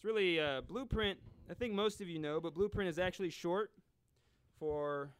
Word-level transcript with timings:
It's 0.00 0.04
really 0.06 0.38
a 0.38 0.62
blueprint. 0.66 1.18
I 1.50 1.52
think 1.52 1.74
most 1.74 2.00
of 2.00 2.08
you 2.08 2.18
know, 2.18 2.40
but 2.40 2.54
blueprint 2.54 2.88
is 2.88 2.98
actually 2.98 3.28
short 3.28 3.70
for 4.58 5.10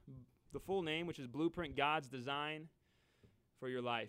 the 0.55 0.59
full 0.59 0.81
name, 0.81 1.07
which 1.07 1.19
is 1.19 1.27
Blueprint 1.27 1.77
God's 1.77 2.09
Design 2.09 2.67
for 3.59 3.69
Your 3.69 3.83
Life. 3.83 4.09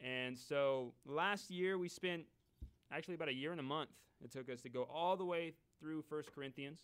And 0.00 0.38
so 0.38 0.92
last 1.06 1.50
year 1.50 1.76
we 1.76 1.88
spent 1.88 2.22
actually 2.92 3.14
about 3.16 3.30
a 3.30 3.34
year 3.34 3.50
and 3.50 3.58
a 3.58 3.64
month. 3.64 3.90
It 4.22 4.30
took 4.30 4.48
us 4.48 4.60
to 4.60 4.68
go 4.68 4.84
all 4.84 5.16
the 5.16 5.24
way 5.24 5.54
through 5.80 6.02
First 6.02 6.32
Corinthians. 6.32 6.82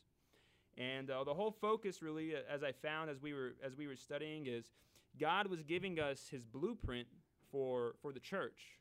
And 0.77 1.09
uh, 1.09 1.23
the 1.23 1.35
whole 1.35 1.53
focus, 1.53 2.03
really, 2.03 2.35
uh, 2.35 2.39
as 2.53 2.65
I 2.65 2.73
found 2.73 3.09
as 3.09 3.23
we 3.23 3.35
were 3.35 3.53
as 3.65 3.77
we 3.77 3.87
were 3.87 3.95
studying, 3.95 4.49
is 4.49 4.73
God 5.21 5.47
was 5.47 5.63
giving 5.63 6.01
us 6.01 6.27
His 6.29 6.45
blueprint 6.45 7.07
for 7.53 7.95
for 8.03 8.13
the 8.13 8.19
church. 8.19 8.81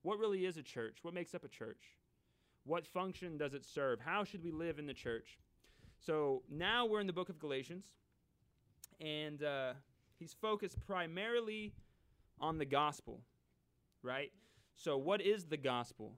What 0.00 0.18
really 0.18 0.46
is 0.46 0.56
a 0.56 0.62
church? 0.62 1.00
What 1.02 1.12
makes 1.12 1.34
up 1.34 1.44
a 1.44 1.48
church? 1.48 1.98
What 2.64 2.86
function 2.86 3.36
does 3.36 3.54
it 3.54 3.64
serve? 3.64 4.00
How 4.00 4.24
should 4.24 4.44
we 4.44 4.52
live 4.52 4.78
in 4.78 4.86
the 4.86 4.94
church? 4.94 5.38
So 5.98 6.42
now 6.50 6.86
we're 6.86 7.00
in 7.00 7.06
the 7.06 7.12
book 7.12 7.28
of 7.28 7.38
Galatians, 7.38 7.86
and 9.00 9.42
uh, 9.42 9.72
he's 10.18 10.32
focused 10.32 10.78
primarily 10.86 11.72
on 12.40 12.58
the 12.58 12.64
gospel, 12.64 13.20
right? 14.02 14.30
So, 14.76 14.96
what 14.96 15.20
is 15.20 15.44
the 15.44 15.56
gospel? 15.56 16.12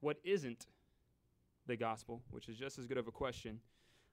What 0.00 0.18
isn't 0.24 0.66
the 1.66 1.76
gospel? 1.76 2.22
Which 2.30 2.48
is 2.48 2.56
just 2.56 2.78
as 2.78 2.86
good 2.86 2.98
of 2.98 3.08
a 3.08 3.12
question. 3.12 3.60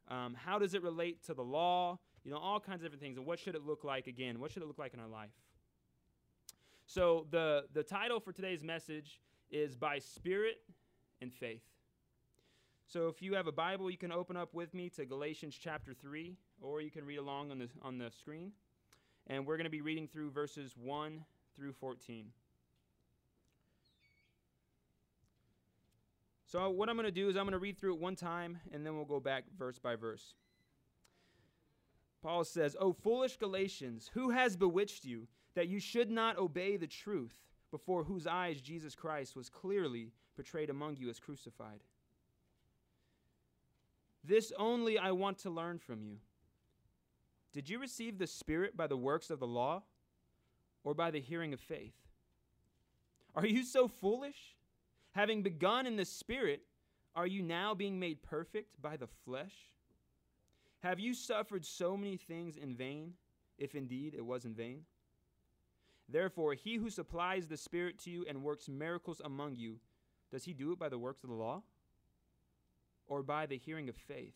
Um, 0.10 0.36
how 0.36 0.60
does 0.60 0.74
it 0.74 0.84
relate 0.84 1.24
to 1.26 1.34
the 1.34 1.44
law? 1.44 2.00
You 2.24 2.32
know, 2.32 2.38
all 2.38 2.60
kinds 2.60 2.82
of 2.82 2.84
different 2.84 3.02
things. 3.02 3.18
And 3.18 3.26
what 3.26 3.40
should 3.40 3.56
it 3.56 3.66
look 3.66 3.84
like 3.84 4.08
again? 4.08 4.40
What 4.40 4.52
should 4.52 4.64
it 4.64 4.68
look 4.68 4.80
like 4.80 4.94
in 4.94 5.00
our 5.00 5.08
life? 5.08 5.32
So, 6.86 7.28
the, 7.30 7.66
the 7.74 7.84
title 7.84 8.20
for 8.20 8.34
today's 8.34 8.64
message 8.64 9.22
is 9.50 9.76
By 9.76 10.00
Spirit 10.00 10.58
and 11.22 11.34
Faith. 11.34 11.62
So, 12.88 13.08
if 13.08 13.22
you 13.22 13.36
have 13.36 13.48
a 13.48 13.52
Bible, 13.52 13.90
you 13.90 13.98
can 13.98 14.12
open 14.12 14.36
up 14.36 14.54
with 14.54 14.74
me 14.74 14.90
to 14.90 15.06
Galatians 15.06 15.58
chapter 15.58 15.94
3, 15.94 16.36
or 16.60 16.82
you 16.82 16.92
can 16.92 17.06
read 17.06 17.20
along 17.20 17.52
on 17.52 17.60
the, 17.60 17.70
on 17.82 17.98
the 17.98 18.12
screen. 18.20 18.52
And 19.28 19.46
we're 19.46 19.56
going 19.56 19.66
to 19.66 19.72
be 19.72 19.82
reading 19.82 20.08
through 20.08 20.32
verses 20.32 20.74
1 20.76 21.24
through 21.56 21.74
14. 21.74 22.26
So, 26.52 26.70
what 26.70 26.90
I'm 26.90 26.96
going 26.96 27.06
to 27.06 27.12
do 27.12 27.30
is 27.30 27.38
I'm 27.38 27.46
going 27.46 27.54
to 27.54 27.60
read 27.60 27.78
through 27.78 27.94
it 27.94 28.02
one 28.02 28.18
time 28.18 28.60
and 28.74 28.86
then 28.86 28.98
we'll 28.98 29.06
go 29.06 29.22
back 29.22 29.46
verse 29.58 29.80
by 29.80 29.96
verse. 29.96 30.34
Paul 32.22 32.44
says, 32.44 32.76
O 32.78 32.92
foolish 32.92 33.38
Galatians, 33.38 34.12
who 34.14 34.32
has 34.32 34.58
bewitched 34.58 35.06
you 35.06 35.28
that 35.56 35.70
you 35.70 35.80
should 35.80 36.12
not 36.12 36.38
obey 36.38 36.76
the 36.76 36.88
truth, 36.88 37.40
before 37.72 38.04
whose 38.04 38.28
eyes 38.28 38.62
Jesus 38.62 38.96
Christ 38.96 39.36
was 39.36 39.50
clearly 39.50 40.12
portrayed 40.42 40.72
among 40.72 40.98
you 40.98 41.08
as 41.08 41.20
crucified? 41.20 41.82
This 44.24 44.52
only 44.58 44.98
I 44.98 45.12
want 45.12 45.38
to 45.40 45.52
learn 45.52 45.78
from 45.78 46.02
you. 46.02 46.18
Did 47.54 47.70
you 47.70 47.78
receive 47.78 48.18
the 48.18 48.26
Spirit 48.26 48.76
by 48.76 48.88
the 48.88 48.98
works 48.98 49.30
of 49.30 49.40
the 49.40 49.46
law 49.46 49.84
or 50.84 50.96
by 50.96 51.12
the 51.12 51.20
hearing 51.20 51.54
of 51.54 51.60
faith? 51.60 51.94
Are 53.36 53.46
you 53.46 53.64
so 53.64 53.88
foolish? 53.88 54.56
Having 55.12 55.44
begun 55.44 55.86
in 55.86 55.96
the 55.96 56.06
Spirit, 56.06 56.64
are 57.16 57.28
you 57.28 57.44
now 57.44 57.76
being 57.76 58.00
made 58.00 58.24
perfect 58.24 58.82
by 58.82 58.98
the 58.98 59.10
flesh? 59.26 59.54
Have 60.82 61.00
you 61.00 61.14
suffered 61.14 61.64
so 61.64 61.96
many 61.96 62.18
things 62.18 62.58
in 62.58 62.74
vain, 62.74 63.14
if 63.60 63.76
indeed 63.76 64.16
it 64.16 64.26
was 64.26 64.46
in 64.46 64.56
vain? 64.56 64.86
Therefore, 66.10 66.56
he 66.56 66.78
who 66.78 66.90
supplies 66.90 67.46
the 67.46 67.58
Spirit 67.58 68.00
to 68.00 68.10
you 68.10 68.26
and 68.28 68.42
works 68.42 68.68
miracles 68.68 69.22
among 69.24 69.56
you, 69.56 69.78
does 70.32 70.46
he 70.46 70.54
do 70.54 70.72
it 70.72 70.80
by 70.80 70.90
the 70.90 71.00
works 71.00 71.24
of 71.24 71.30
the 71.30 71.36
law? 71.36 71.62
Or 73.08 73.24
by 73.24 73.46
the 73.46 73.58
hearing 73.58 73.90
of 73.90 73.96
faith? 73.96 74.36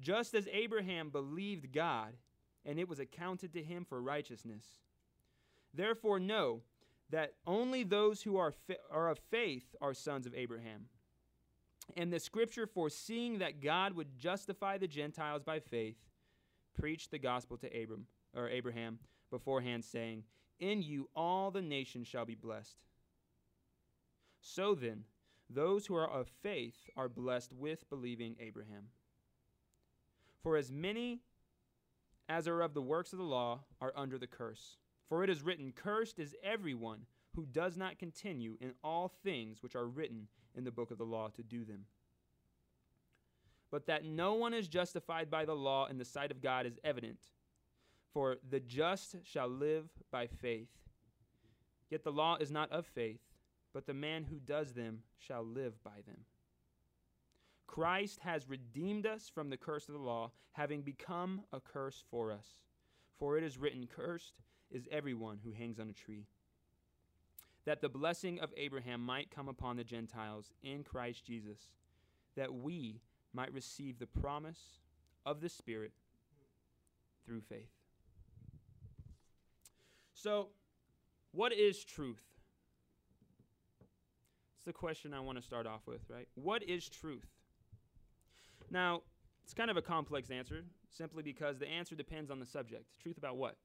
Just 0.00 0.34
as 0.34 0.48
Abraham 0.52 1.10
believed 1.10 1.72
God, 1.72 2.14
and 2.64 2.78
it 2.78 2.88
was 2.88 2.98
accounted 2.98 3.52
to 3.52 3.62
him 3.62 3.84
for 3.84 4.00
righteousness. 4.00 4.64
Therefore, 5.74 6.18
know 6.18 6.62
that 7.10 7.34
only 7.46 7.82
those 7.82 8.22
who 8.22 8.36
are, 8.36 8.52
fa- 8.52 8.76
are 8.90 9.10
of 9.10 9.18
faith 9.30 9.74
are 9.80 9.94
sons 9.94 10.26
of 10.26 10.34
Abraham. 10.34 10.86
And 11.96 12.12
the 12.12 12.20
scripture, 12.20 12.66
foreseeing 12.66 13.38
that 13.38 13.60
God 13.60 13.94
would 13.94 14.18
justify 14.18 14.78
the 14.78 14.86
Gentiles 14.86 15.42
by 15.42 15.60
faith, 15.60 15.96
preached 16.78 17.10
the 17.10 17.18
gospel 17.18 17.56
to 17.58 17.82
Abram 17.82 18.06
or 18.34 18.48
Abraham 18.48 18.98
beforehand, 19.30 19.84
saying, 19.84 20.22
In 20.58 20.82
you 20.82 21.08
all 21.14 21.50
the 21.50 21.62
nations 21.62 22.06
shall 22.06 22.24
be 22.24 22.34
blessed. 22.34 22.76
So 24.42 24.74
then, 24.74 25.04
those 25.48 25.86
who 25.86 25.94
are 25.94 26.10
of 26.10 26.28
faith 26.42 26.90
are 26.96 27.08
blessed 27.08 27.52
with 27.52 27.88
believing 27.88 28.36
Abraham. 28.40 28.88
For 30.42 30.56
as 30.56 30.70
many 30.70 31.20
as 32.28 32.48
are 32.48 32.60
of 32.60 32.74
the 32.74 32.82
works 32.82 33.12
of 33.12 33.18
the 33.18 33.24
law 33.24 33.60
are 33.80 33.92
under 33.94 34.18
the 34.18 34.26
curse. 34.26 34.76
For 35.08 35.22
it 35.22 35.30
is 35.30 35.42
written, 35.42 35.72
Cursed 35.72 36.18
is 36.18 36.34
everyone 36.42 37.06
who 37.36 37.46
does 37.46 37.76
not 37.76 37.98
continue 37.98 38.56
in 38.60 38.72
all 38.82 39.12
things 39.22 39.62
which 39.62 39.76
are 39.76 39.86
written 39.86 40.26
in 40.56 40.64
the 40.64 40.70
book 40.70 40.90
of 40.90 40.98
the 40.98 41.04
law 41.04 41.28
to 41.28 41.42
do 41.42 41.64
them. 41.64 41.84
But 43.70 43.86
that 43.86 44.04
no 44.04 44.34
one 44.34 44.52
is 44.52 44.68
justified 44.68 45.30
by 45.30 45.44
the 45.44 45.54
law 45.54 45.86
in 45.86 45.98
the 45.98 46.04
sight 46.04 46.30
of 46.30 46.42
God 46.42 46.66
is 46.66 46.80
evident. 46.82 47.18
For 48.12 48.36
the 48.50 48.60
just 48.60 49.16
shall 49.24 49.48
live 49.48 49.88
by 50.10 50.26
faith. 50.26 50.68
Yet 51.90 52.04
the 52.04 52.12
law 52.12 52.36
is 52.36 52.50
not 52.50 52.70
of 52.72 52.86
faith, 52.86 53.20
but 53.72 53.86
the 53.86 53.94
man 53.94 54.24
who 54.24 54.36
does 54.36 54.72
them 54.72 55.00
shall 55.18 55.44
live 55.44 55.82
by 55.82 56.00
them. 56.06 56.24
Christ 57.66 58.20
has 58.20 58.48
redeemed 58.48 59.06
us 59.06 59.30
from 59.34 59.48
the 59.48 59.56
curse 59.56 59.88
of 59.88 59.94
the 59.94 60.00
law, 60.00 60.30
having 60.52 60.82
become 60.82 61.42
a 61.52 61.60
curse 61.60 62.04
for 62.10 62.30
us. 62.30 62.46
For 63.18 63.38
it 63.38 63.44
is 63.44 63.56
written, 63.56 63.86
Cursed 63.86 64.40
is 64.70 64.88
everyone 64.90 65.38
who 65.42 65.52
hangs 65.52 65.78
on 65.78 65.88
a 65.88 65.94
tree. 65.94 66.26
That 67.64 67.80
the 67.80 67.88
blessing 67.88 68.40
of 68.40 68.52
Abraham 68.56 69.00
might 69.00 69.30
come 69.30 69.48
upon 69.48 69.76
the 69.76 69.84
Gentiles 69.84 70.50
in 70.62 70.82
Christ 70.82 71.24
Jesus, 71.24 71.70
that 72.36 72.52
we 72.52 73.00
might 73.32 73.54
receive 73.54 73.98
the 73.98 74.06
promise 74.06 74.80
of 75.24 75.40
the 75.40 75.48
Spirit 75.48 75.92
through 77.24 77.40
faith. 77.40 77.70
So, 80.12 80.48
what 81.30 81.52
is 81.52 81.84
truth? 81.84 82.31
It's 84.62 84.66
the 84.68 84.72
question 84.72 85.12
I 85.12 85.18
want 85.18 85.38
to 85.38 85.42
start 85.42 85.66
off 85.66 85.80
with, 85.88 86.02
right? 86.08 86.28
What 86.36 86.62
is 86.62 86.88
truth? 86.88 87.26
Now, 88.70 89.02
it's 89.42 89.54
kind 89.54 89.72
of 89.72 89.76
a 89.76 89.82
complex 89.82 90.30
answer 90.30 90.62
simply 90.88 91.24
because 91.24 91.58
the 91.58 91.66
answer 91.66 91.96
depends 91.96 92.30
on 92.30 92.38
the 92.38 92.46
subject. 92.46 92.84
Truth 93.02 93.18
about 93.18 93.36
what? 93.36 93.56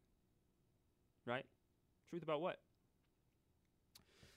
Right? 1.28 1.46
Truth 2.10 2.24
about 2.24 2.42
what? 2.42 2.58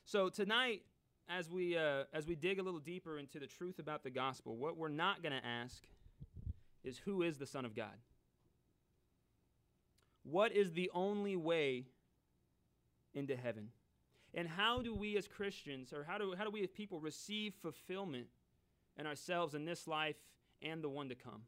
So 0.05 0.29
tonight, 0.29 0.83
as 1.31 1.49
we 1.49 1.79
uh, 1.79 2.05
as 2.13 2.27
we 2.27 2.35
dig 2.35 2.59
a 2.59 2.63
little 2.63 2.79
deeper 2.79 3.19
into 3.19 3.39
the 3.39 3.47
truth 3.47 3.79
about 3.79 4.03
the 4.03 4.11
gospel, 4.11 4.59
what 4.59 4.77
we're 4.77 4.89
not 4.89 5.23
going 5.23 5.33
to 5.33 5.47
ask 5.47 5.83
is 6.85 6.99
who 6.99 7.23
is 7.23 7.39
the 7.39 7.47
Son 7.47 7.65
of 7.65 7.75
God. 7.75 7.97
What 10.25 10.53
is 10.53 10.73
the 10.73 10.91
only 10.93 11.37
way 11.37 11.87
into 13.15 13.35
heaven? 13.35 13.69
And 14.35 14.49
how 14.49 14.81
do 14.81 14.95
we 14.95 15.17
as 15.17 15.27
Christians, 15.27 15.93
or 15.93 16.05
how 16.05 16.19
do, 16.19 16.35
how 16.37 16.45
do 16.45 16.51
we 16.51 16.63
as 16.63 16.71
people 16.71 17.01
receive 17.01 17.55
fulfillment 17.61 18.27
in 18.97 19.07
ourselves 19.07 19.55
in 19.55 19.65
this 19.65 19.89
life 19.89 20.17
and 20.63 20.83
the 20.83 20.89
one 20.89 21.09
to 21.09 21.15
come? 21.15 21.43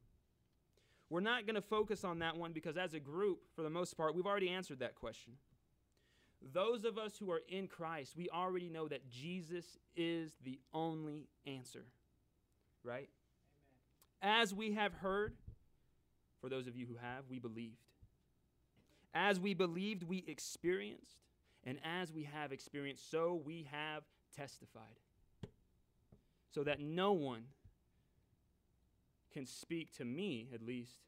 We're 1.09 1.21
not 1.21 1.47
going 1.47 1.57
to 1.57 1.63
focus 1.63 2.05
on 2.05 2.21
that 2.21 2.37
one 2.37 2.53
because, 2.53 2.77
as 2.77 2.95
a 2.95 3.01
group, 3.01 3.41
for 3.55 3.63
the 3.63 3.71
most 3.71 3.97
part, 3.97 4.15
we've 4.15 4.27
already 4.27 4.49
answered 4.49 4.81
that 4.81 4.95
question. 4.95 5.35
Those 6.53 6.85
of 6.85 6.99
us 6.99 7.19
who 7.19 7.31
are 7.31 7.43
in 7.49 7.69
Christ, 7.69 8.17
we 8.17 8.29
already 8.31 8.69
know 8.69 8.89
that 8.89 9.09
Jesus 9.11 9.79
is 9.95 10.33
the 10.43 10.59
only 10.73 11.29
answer, 11.47 11.85
right? 12.83 13.09
Amen. 14.23 14.41
As 14.41 14.53
we 14.55 14.73
have 14.73 14.95
heard, 14.95 15.35
for 16.41 16.49
those 16.49 16.67
of 16.67 16.75
you 16.75 16.87
who 16.87 16.97
have, 16.97 17.25
we 17.29 17.39
believed. 17.39 17.77
As 19.15 19.39
we 19.39 19.55
believed, 19.55 20.03
we 20.03 20.25
experienced. 20.27 21.19
And 21.65 21.79
as 21.85 22.13
we 22.13 22.25
have 22.25 22.53
experienced, 22.53 23.11
so 23.11 23.41
we 23.45 23.69
have 23.71 24.03
testified. 24.37 24.83
So 26.51 26.65
that 26.65 26.81
no 26.81 27.13
one 27.13 27.45
can 29.33 29.47
speak 29.47 29.97
to 29.97 30.05
me, 30.05 30.49
at 30.53 30.63
least, 30.63 30.99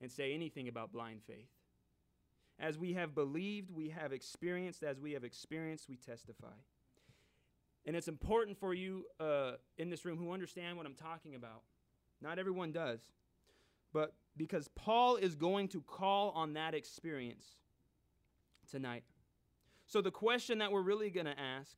and 0.00 0.10
say 0.10 0.34
anything 0.34 0.68
about 0.68 0.92
blind 0.92 1.20
faith. 1.26 1.48
As 2.58 2.78
we 2.78 2.94
have 2.94 3.14
believed, 3.14 3.70
we 3.70 3.90
have 3.90 4.12
experienced. 4.12 4.82
As 4.82 5.00
we 5.00 5.12
have 5.12 5.24
experienced, 5.24 5.88
we 5.88 5.96
testify. 5.96 6.56
And 7.86 7.94
it's 7.94 8.08
important 8.08 8.58
for 8.58 8.72
you 8.72 9.04
uh, 9.20 9.52
in 9.76 9.90
this 9.90 10.04
room 10.04 10.16
who 10.16 10.32
understand 10.32 10.76
what 10.76 10.86
I'm 10.86 10.94
talking 10.94 11.34
about. 11.34 11.62
Not 12.20 12.38
everyone 12.38 12.72
does. 12.72 13.00
But 13.92 14.14
because 14.36 14.68
Paul 14.74 15.16
is 15.16 15.34
going 15.34 15.68
to 15.68 15.80
call 15.82 16.30
on 16.30 16.54
that 16.54 16.74
experience 16.74 17.44
tonight. 18.70 19.04
So 19.94 20.00
the 20.00 20.10
question 20.10 20.58
that 20.58 20.72
we're 20.72 20.82
really 20.82 21.08
going 21.08 21.26
to 21.26 21.38
ask 21.38 21.76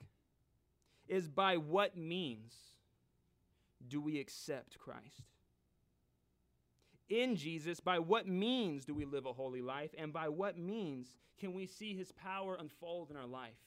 is 1.07 1.29
by 1.29 1.59
what 1.59 1.99
means 1.99 2.55
do 3.87 4.01
we 4.01 4.19
accept 4.19 4.79
Christ? 4.79 5.35
In 7.11 7.37
Jesus, 7.37 7.79
by 7.79 7.99
what 7.99 8.27
means 8.27 8.87
do 8.87 8.95
we 8.95 9.05
live 9.05 9.27
a 9.27 9.35
holy 9.35 9.61
life? 9.61 9.91
And 9.99 10.15
by 10.15 10.31
what 10.31 10.57
means 10.57 11.09
can 11.39 11.53
we 11.53 11.67
see 11.67 11.95
his 11.95 12.11
power 12.11 12.57
unfold 12.59 13.11
in 13.11 13.19
our 13.19 13.27
life? 13.27 13.61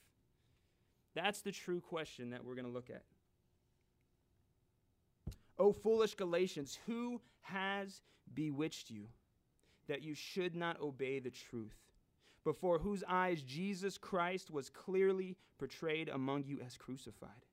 That's 1.14 1.42
the 1.42 1.52
true 1.52 1.80
question 1.80 2.32
that 2.32 2.44
we're 2.44 2.56
going 2.56 2.66
to 2.66 2.74
look 2.74 2.90
at. 2.90 3.04
O 5.60 5.72
foolish 5.72 6.16
Galatians, 6.16 6.80
who 6.88 7.22
has 7.42 8.02
bewitched 8.34 8.90
you 8.90 9.10
that 9.88 10.02
you 10.02 10.16
should 10.16 10.56
not 10.56 10.82
obey 10.82 11.20
the 11.20 11.30
truth, 11.30 11.76
before 12.50 12.80
whose 12.80 13.04
eyes 13.08 13.44
Jesus 13.44 13.96
Christ 13.96 14.50
was 14.50 14.72
clearly 14.72 15.38
portrayed 15.60 16.10
among 16.10 16.46
you 16.46 16.58
as 16.66 16.78
crucified? 16.78 17.46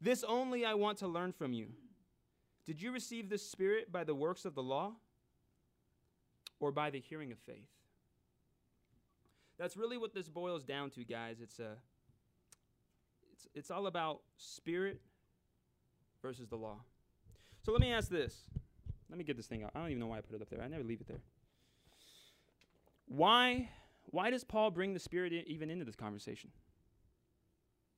This 0.00 0.24
only 0.24 0.64
I 0.64 0.74
want 0.74 0.98
to 0.98 1.06
learn 1.06 1.30
from 1.30 1.52
you. 1.52 1.68
Did 2.66 2.82
you 2.82 2.90
receive 2.90 3.28
the 3.28 3.38
Spirit 3.38 3.92
by 3.92 4.02
the 4.02 4.16
works 4.16 4.44
of 4.44 4.56
the 4.56 4.62
law 4.62 4.94
or 6.58 6.72
by 6.72 6.90
the 6.90 6.98
hearing 6.98 7.30
of 7.30 7.38
faith? 7.38 7.68
That's 9.56 9.76
really 9.76 9.96
what 9.96 10.12
this 10.12 10.28
boils 10.28 10.64
down 10.64 10.90
to, 10.90 11.04
guys. 11.04 11.36
It's 11.40 11.60
a 11.60 11.76
it's, 13.32 13.46
it's 13.54 13.70
all 13.70 13.86
about 13.86 14.22
spirit 14.36 15.00
versus 16.22 16.48
the 16.48 16.56
law. 16.56 16.78
So 17.64 17.70
let 17.70 17.80
me 17.80 17.92
ask 17.92 18.08
this. 18.08 18.34
Let 19.08 19.16
me 19.16 19.22
get 19.22 19.36
this 19.36 19.46
thing 19.46 19.62
out. 19.62 19.70
I 19.76 19.78
don't 19.78 19.90
even 19.90 20.00
know 20.00 20.08
why 20.08 20.18
I 20.18 20.22
put 20.22 20.34
it 20.34 20.42
up 20.42 20.50
there. 20.50 20.60
I 20.60 20.66
never 20.66 20.82
leave 20.82 21.00
it 21.00 21.06
there. 21.06 21.22
Why 23.06 23.68
why 24.10 24.30
does 24.30 24.44
Paul 24.44 24.70
bring 24.70 24.94
the 24.94 25.00
spirit 25.00 25.32
in, 25.32 25.44
even 25.46 25.70
into 25.70 25.84
this 25.84 25.96
conversation? 25.96 26.50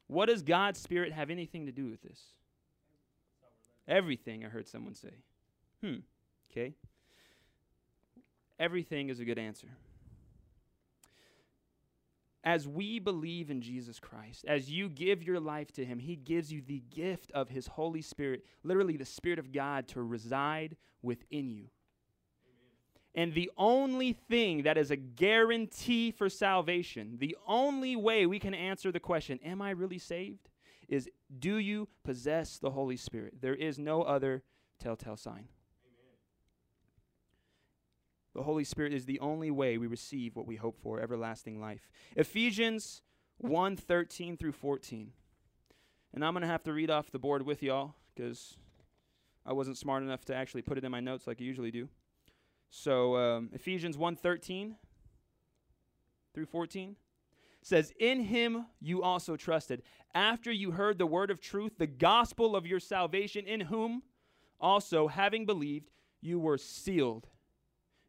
What 0.06 0.26
does 0.26 0.42
God's 0.42 0.80
spirit 0.80 1.12
have 1.12 1.30
anything 1.30 1.66
to 1.66 1.72
do 1.72 1.86
with 1.86 2.02
this? 2.02 2.20
Everything, 3.86 4.44
I 4.44 4.48
heard 4.48 4.68
someone 4.68 4.94
say. 4.94 5.14
Hmm. 5.82 5.96
Okay. 6.50 6.74
Everything 8.58 9.08
is 9.08 9.20
a 9.20 9.24
good 9.24 9.38
answer 9.38 9.68
as 12.44 12.66
we 12.66 12.98
believe 12.98 13.50
in 13.50 13.60
Jesus 13.60 14.00
Christ, 14.00 14.44
as 14.48 14.70
you 14.70 14.88
give 14.88 15.22
your 15.22 15.40
life 15.40 15.72
to 15.72 15.84
Him, 15.84 15.98
He 15.98 16.16
gives 16.16 16.50
you 16.50 16.62
the 16.62 16.82
gift 16.90 17.30
of 17.32 17.50
His 17.50 17.66
Holy 17.66 18.02
Spirit, 18.02 18.44
literally 18.62 18.96
the 18.96 19.04
Spirit 19.04 19.38
of 19.38 19.52
God, 19.52 19.88
to 19.88 20.02
reside 20.02 20.76
within 21.02 21.50
you. 21.50 21.66
And 23.14 23.34
the 23.34 23.50
only 23.58 24.12
thing 24.12 24.62
that 24.62 24.78
is 24.78 24.90
a 24.90 24.96
guarantee 24.96 26.12
for 26.12 26.28
salvation, 26.28 27.16
the 27.18 27.36
only 27.46 27.96
way 27.96 28.24
we 28.24 28.38
can 28.38 28.54
answer 28.54 28.92
the 28.92 29.00
question, 29.00 29.40
Am 29.44 29.60
I 29.60 29.70
really 29.70 29.98
saved? 29.98 30.48
is 30.88 31.08
Do 31.38 31.56
you 31.56 31.88
possess 32.04 32.58
the 32.58 32.70
Holy 32.70 32.96
Spirit? 32.96 33.34
There 33.40 33.54
is 33.54 33.78
no 33.78 34.02
other 34.02 34.42
telltale 34.78 35.16
sign. 35.16 35.48
The 38.34 38.42
Holy 38.44 38.64
Spirit 38.64 38.92
is 38.92 39.06
the 39.06 39.18
only 39.20 39.50
way 39.50 39.76
we 39.76 39.86
receive 39.86 40.36
what 40.36 40.46
we 40.46 40.56
hope 40.56 40.78
for, 40.80 41.00
everlasting 41.00 41.60
life. 41.60 41.88
Ephesians 42.14 43.02
1 43.38 43.76
13 43.76 44.36
through 44.36 44.52
14. 44.52 45.12
And 46.12 46.24
I'm 46.24 46.32
going 46.32 46.42
to 46.42 46.48
have 46.48 46.62
to 46.64 46.72
read 46.72 46.90
off 46.90 47.10
the 47.10 47.18
board 47.18 47.42
with 47.42 47.62
y'all 47.62 47.94
because 48.14 48.56
I 49.46 49.52
wasn't 49.52 49.78
smart 49.78 50.02
enough 50.02 50.24
to 50.26 50.34
actually 50.34 50.62
put 50.62 50.78
it 50.78 50.84
in 50.84 50.90
my 50.90 51.00
notes 51.00 51.26
like 51.26 51.38
I 51.40 51.44
usually 51.44 51.70
do. 51.70 51.88
So 52.70 53.16
um, 53.16 53.50
Ephesians 53.52 53.98
1 53.98 54.16
13 54.16 54.76
through 56.32 56.46
14 56.46 56.96
says, 57.62 57.92
In 57.98 58.20
him 58.20 58.66
you 58.80 59.02
also 59.02 59.36
trusted, 59.36 59.82
after 60.14 60.50
you 60.50 60.70
heard 60.70 60.98
the 60.98 61.06
word 61.06 61.30
of 61.30 61.40
truth, 61.40 61.72
the 61.78 61.86
gospel 61.86 62.56
of 62.56 62.66
your 62.66 62.80
salvation, 62.80 63.44
in 63.46 63.60
whom 63.60 64.02
also, 64.60 65.08
having 65.08 65.46
believed, 65.46 65.90
you 66.20 66.38
were 66.38 66.58
sealed 66.58 67.28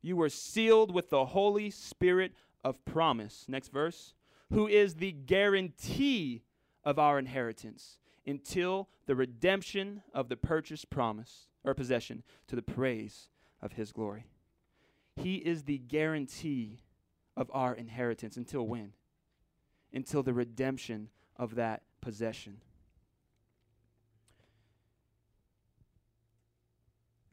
you 0.01 0.15
were 0.15 0.29
sealed 0.29 0.93
with 0.93 1.09
the 1.09 1.25
Holy 1.25 1.69
Spirit 1.69 2.33
of 2.63 2.83
promise. 2.85 3.45
Next 3.47 3.71
verse. 3.71 4.13
Who 4.51 4.67
is 4.67 4.95
the 4.95 5.11
guarantee 5.11 6.43
of 6.83 6.99
our 6.99 7.19
inheritance 7.19 7.97
until 8.25 8.89
the 9.05 9.15
redemption 9.15 10.01
of 10.13 10.29
the 10.29 10.35
purchased 10.35 10.89
promise 10.89 11.47
or 11.63 11.73
possession 11.73 12.23
to 12.47 12.55
the 12.55 12.61
praise 12.61 13.29
of 13.61 13.73
his 13.73 13.91
glory. 13.91 14.25
He 15.15 15.35
is 15.35 15.63
the 15.63 15.77
guarantee 15.77 16.79
of 17.35 17.49
our 17.53 17.73
inheritance 17.73 18.37
until 18.37 18.65
when? 18.65 18.93
Until 19.93 20.23
the 20.23 20.33
redemption 20.33 21.09
of 21.35 21.55
that 21.55 21.83
possession. 22.01 22.61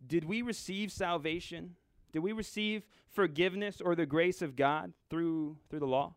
Did 0.07 0.25
we 0.25 0.43
receive 0.43 0.91
salvation 0.91 1.77
did 2.13 2.21
we 2.21 2.33
receive 2.33 2.83
forgiveness 3.11 3.81
or 3.81 3.95
the 3.95 4.07
grace 4.07 4.41
of 4.43 4.57
God 4.57 4.93
through, 5.11 5.59
through 5.69 5.81
the 5.81 5.87
law? 5.87 6.15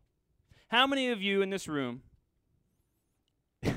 How 0.69 0.87
many 0.87 1.09
of 1.09 1.21
you 1.21 1.41
in 1.41 1.49
this 1.49 1.67
room 1.67 2.01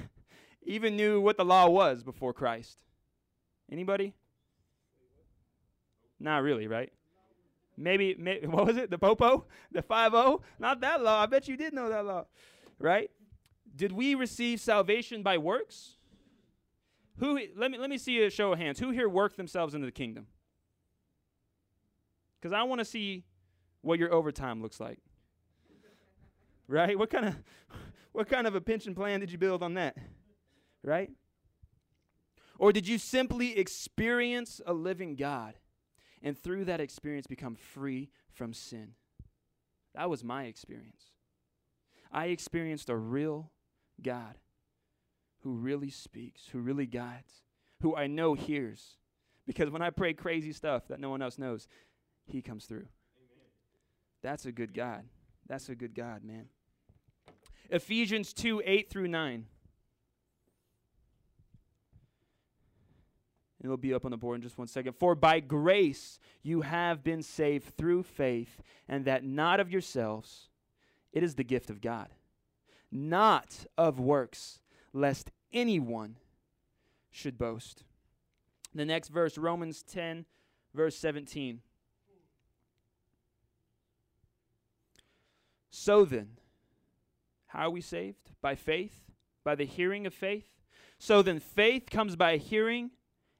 even 0.63 0.97
knew 0.97 1.21
what 1.21 1.37
the 1.37 1.45
law 1.45 1.69
was 1.69 2.03
before 2.03 2.33
Christ? 2.33 2.79
Anybody? 3.71 4.15
Not 6.21 6.43
really, 6.43 6.69
right? 6.69 6.93
Maybe, 7.77 8.15
maybe 8.19 8.47
what 8.47 8.67
was 8.67 8.77
it? 8.77 8.91
The 8.91 8.99
popo? 8.99 9.47
The 9.73 9.83
5 9.83 10.13
Not 10.59 10.81
that 10.81 11.03
law. 11.03 11.23
I 11.23 11.27
bet 11.27 11.49
you 11.49 11.57
did 11.57 11.75
know 11.75 11.89
that 11.89 12.05
law. 12.05 12.27
Right? 12.79 13.11
Did 13.75 13.93
we 13.93 14.15
receive 14.15 14.61
salvation 14.61 15.23
by 15.23 15.39
works? 15.39 15.97
Who 17.19 17.39
let 17.57 17.71
me 17.71 17.79
let 17.79 17.91
me 17.91 17.99
see 17.99 18.23
a 18.25 18.31
show 18.31 18.53
of 18.53 18.59
hands. 18.59 18.81
Who 18.81 18.91
here 18.91 19.09
worked 19.09 19.37
themselves 19.37 19.75
into 19.75 19.87
the 19.87 19.93
kingdom? 19.93 20.27
because 22.45 22.55
I 22.55 22.63
want 22.65 22.81
to 22.81 22.85
see 22.85 23.25
what 23.81 23.99
your 23.99 24.13
overtime 24.13 24.61
looks 24.61 24.79
like. 24.79 24.99
Right? 26.69 26.99
What 26.99 27.09
kind 27.09 27.25
of 27.25 27.37
what 28.13 28.29
kind 28.29 28.47
of 28.47 28.55
a 28.55 28.61
pension 28.61 28.95
plan 28.95 29.21
did 29.21 29.33
you 29.33 29.39
build 29.39 29.63
on 29.63 29.75
that? 29.75 29.97
Right? 30.83 31.11
Or 32.59 32.71
did 32.71 32.87
you 32.87 32.99
simply 32.99 33.59
experience 33.59 34.61
a 34.67 34.75
living 34.75 35.17
God 35.17 35.55
and 36.25 36.37
through 36.37 36.65
that 36.65 36.81
experience 36.81 37.29
become 37.29 37.55
free 37.55 38.11
from 38.33 38.53
sin? 38.53 38.95
That 39.95 40.11
was 40.11 40.25
my 40.25 40.45
experience. 40.45 41.13
I 42.11 42.27
experienced 42.27 42.89
a 42.91 42.97
real 42.97 43.53
God 44.03 44.39
who 45.43 45.53
really 45.53 45.91
speaks, 45.91 46.49
who 46.51 46.59
really 46.59 46.87
guides, 46.87 47.43
who 47.83 47.95
I 47.95 48.07
know 48.07 48.35
hears. 48.35 48.97
Because 49.47 49.71
when 49.71 49.83
I 49.83 49.91
pray 49.91 50.15
crazy 50.15 50.53
stuff 50.53 50.89
that 50.89 50.99
no 50.99 51.11
one 51.11 51.23
else 51.23 51.39
knows, 51.39 51.69
he 52.25 52.41
comes 52.41 52.65
through. 52.65 52.87
Amen. 53.19 53.51
That's 54.23 54.47
a 54.47 54.53
good 54.53 54.73
God. 54.73 55.05
That's 55.47 55.69
a 55.69 55.75
good 55.75 55.95
God, 55.95 56.25
man. 56.25 56.47
Ephesians 57.71 58.33
2 58.33 58.63
8 58.65 58.91
through 58.91 59.09
9. 59.09 59.47
It'll 63.65 63.79
be 63.79 63.95
up 63.95 64.05
on 64.05 64.11
the 64.11 64.19
board 64.19 64.37
in 64.37 64.43
just 64.43 64.59
one 64.59 64.69
second. 64.69 64.93
For 64.93 65.15
by 65.15 65.41
grace 65.41 66.21
you 66.43 66.61
have 66.61 67.03
been 67.03 67.23
saved 67.23 67.77
through 67.79 68.03
faith, 68.03 68.61
and 68.87 69.07
that 69.07 69.25
not 69.25 69.59
of 69.59 69.71
yourselves, 69.71 70.51
it 71.15 71.23
is 71.23 71.35
the 71.35 71.45
gift 71.45 71.71
of 71.71 71.81
God, 71.81 72.09
not 72.93 73.65
of 73.79 73.99
works, 73.99 74.61
lest 74.93 75.31
anyone 75.51 76.19
should 77.11 77.39
boast. 77.39 77.85
The 78.75 78.85
next 78.85 79.09
verse, 79.09 79.39
Romans 79.39 79.83
10, 79.83 80.27
verse 80.75 80.97
17. 80.99 81.61
So 85.71 86.05
then, 86.05 86.33
how 87.47 87.69
are 87.69 87.71
we 87.71 87.81
saved? 87.81 88.31
By 88.43 88.57
faith? 88.57 89.11
By 89.43 89.55
the 89.55 89.65
hearing 89.65 90.07
of 90.07 90.13
faith? 90.13 90.51
So 90.99 91.23
then, 91.23 91.41
faith 91.41 91.89
comes 91.91 92.15
by 92.15 92.37
hearing, 92.37 92.91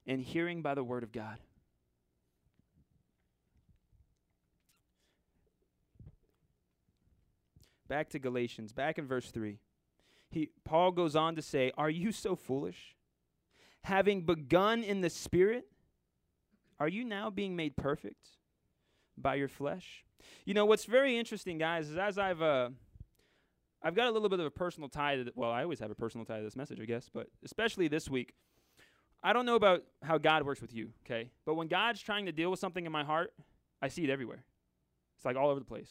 and 0.07 0.21
hearing 0.21 0.63
by 0.63 0.75
the 0.75 0.85
word 0.85 1.03
of 1.03 1.13
God. 1.13 1.39
Back 7.89 8.09
to 8.11 8.19
Galatians, 8.19 8.73
back 8.73 8.99
in 8.99 9.07
verse 9.07 9.31
3. 9.31 9.59
He, 10.31 10.51
Paul 10.65 10.91
goes 10.91 11.15
on 11.15 11.37
to 11.37 11.43
say, 11.43 11.71
Are 11.77 11.91
you 11.91 12.13
so 12.13 12.35
foolish? 12.35 12.97
Having 13.83 14.23
begun 14.23 14.83
in 14.83 15.03
the 15.03 15.11
Spirit, 15.11 15.67
are 16.81 16.89
you 16.89 17.05
now 17.05 17.31
being 17.31 17.55
made 17.55 17.77
perfect 17.77 18.29
by 19.17 19.35
your 19.35 19.49
flesh? 19.49 20.05
You 20.45 20.55
know 20.55 20.65
what's 20.65 20.87
very 20.87 21.19
interesting, 21.19 21.59
guys, 21.59 21.91
is 21.91 21.97
as 21.99 22.19
I've 22.19 22.41
uh, 22.41 22.71
I've 23.83 23.95
got 23.95 24.09
a 24.09 24.11
little 24.11 24.31
bit 24.31 24.41
of 24.41 24.47
a 24.47 24.51
personal 24.51 24.89
tie 24.89 25.17
to. 25.17 25.25
The, 25.25 25.33
well, 25.35 25.51
I 25.51 25.63
always 25.63 25.79
have 25.81 25.91
a 25.91 25.95
personal 25.95 26.25
tie 26.25 26.39
to 26.39 26.43
this 26.43 26.57
message, 26.57 26.81
I 26.81 26.87
guess, 26.87 27.11
but 27.13 27.29
especially 27.45 27.87
this 27.87 28.09
week. 28.09 28.35
I 29.25 29.33
don't 29.33 29.47
know 29.47 29.57
about 29.57 29.83
how 30.03 30.19
God 30.19 30.45
works 30.45 30.61
with 30.61 30.75
you, 30.75 30.91
okay? 31.05 31.31
But 31.47 31.55
when 31.55 31.67
God's 31.67 32.01
trying 32.01 32.27
to 32.27 32.33
deal 32.33 32.51
with 32.51 32.61
something 32.61 32.85
in 32.85 32.93
my 32.93 33.05
heart, 33.05 33.33
I 33.81 33.89
see 33.89 34.05
it 34.05 34.11
everywhere. 34.11 34.45
It's 35.17 35.25
like 35.25 35.37
all 35.37 35.49
over 35.49 35.59
the 35.59 35.67
place. 35.67 35.91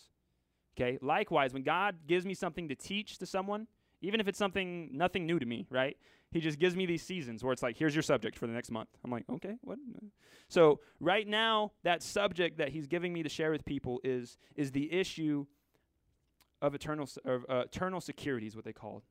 Okay? 0.77 0.99
Likewise, 1.01 1.51
when 1.51 1.63
God 1.63 1.95
gives 2.07 2.25
me 2.25 2.35
something 2.35 2.67
to 2.69 2.75
teach 2.75 3.17
to 3.17 3.25
someone, 3.25 3.67
even 4.01 4.19
if 4.19 4.27
it's 4.27 4.37
something 4.37 4.89
nothing 4.91 5.25
new 5.25 5.39
to 5.39 5.45
me, 5.45 5.65
right? 5.71 5.97
He 6.31 6.41
just 6.41 6.59
gives 6.59 6.75
me 6.75 6.85
these 6.85 7.01
seasons 7.01 7.43
where 7.43 7.53
it's 7.53 7.63
like, 7.63 7.77
here's 7.77 7.95
your 7.95 8.01
subject 8.03 8.37
for 8.37 8.47
the 8.47 8.53
next 8.53 8.69
month. 8.69 8.89
I'm 9.03 9.09
like, 9.11 9.23
okay, 9.29 9.55
what? 9.61 9.79
So 10.47 10.79
right 10.99 11.27
now, 11.27 11.71
that 11.83 12.03
subject 12.03 12.57
that 12.57 12.69
he's 12.69 12.85
giving 12.85 13.13
me 13.13 13.23
to 13.23 13.29
share 13.29 13.51
with 13.51 13.65
people 13.65 13.99
is 14.03 14.37
is 14.55 14.71
the 14.71 14.91
issue 14.91 15.45
of 16.61 16.75
eternal 16.75 17.07
of, 17.25 17.45
uh, 17.49 17.63
eternal 17.65 18.01
security 18.01 18.47
is 18.47 18.55
what 18.55 18.65
they 18.65 18.73
call 18.73 18.97
it, 18.97 19.03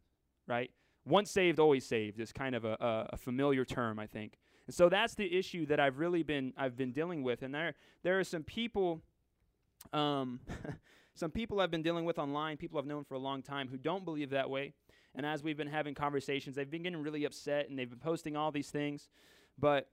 right? 0.47 0.71
Once 1.05 1.31
saved, 1.31 1.59
always 1.59 1.85
saved 1.85 2.21
is 2.21 2.33
kind 2.33 2.55
of 2.55 2.65
a, 2.65 3.09
a, 3.13 3.17
familiar 3.17 3.65
term, 3.65 3.99
I 3.99 4.07
think. 4.07 4.39
And 4.67 4.75
so 4.75 4.89
that's 4.89 5.15
the 5.15 5.37
issue 5.37 5.67
that 5.67 5.81
I've 5.81 5.99
really 5.99 6.23
been 6.23 6.53
I've 6.57 6.77
been 6.77 6.93
dealing 6.93 7.23
with. 7.23 7.43
And 7.43 7.53
there 7.53 7.75
there 8.03 8.21
are 8.21 8.25
some 8.25 8.45
people, 8.45 9.03
um, 9.93 10.41
some 11.15 11.33
people 11.33 11.61
I've 11.61 11.73
been 11.73 11.83
dealing 11.83 12.05
with 12.05 12.19
online, 12.19 12.57
people 12.57 12.79
I've 12.79 12.87
known 12.87 13.05
for 13.05 13.15
a 13.15 13.19
long 13.19 13.43
time 13.43 13.69
who 13.69 13.77
don't 13.77 14.05
believe 14.05 14.31
that 14.31 14.49
way. 14.49 14.75
And 15.15 15.27
as 15.27 15.43
we've 15.43 15.57
been 15.57 15.69
having 15.69 15.95
conversations, 15.95 16.57
they've 16.57 16.71
been 16.71 16.85
getting 16.85 17.03
really 17.03 17.25
upset 17.25 17.69
and 17.69 17.79
they've 17.79 17.91
been 17.91 17.99
posting 17.99 18.37
all 18.37 18.53
these 18.53 18.71
things. 18.71 19.09
But 19.59 19.89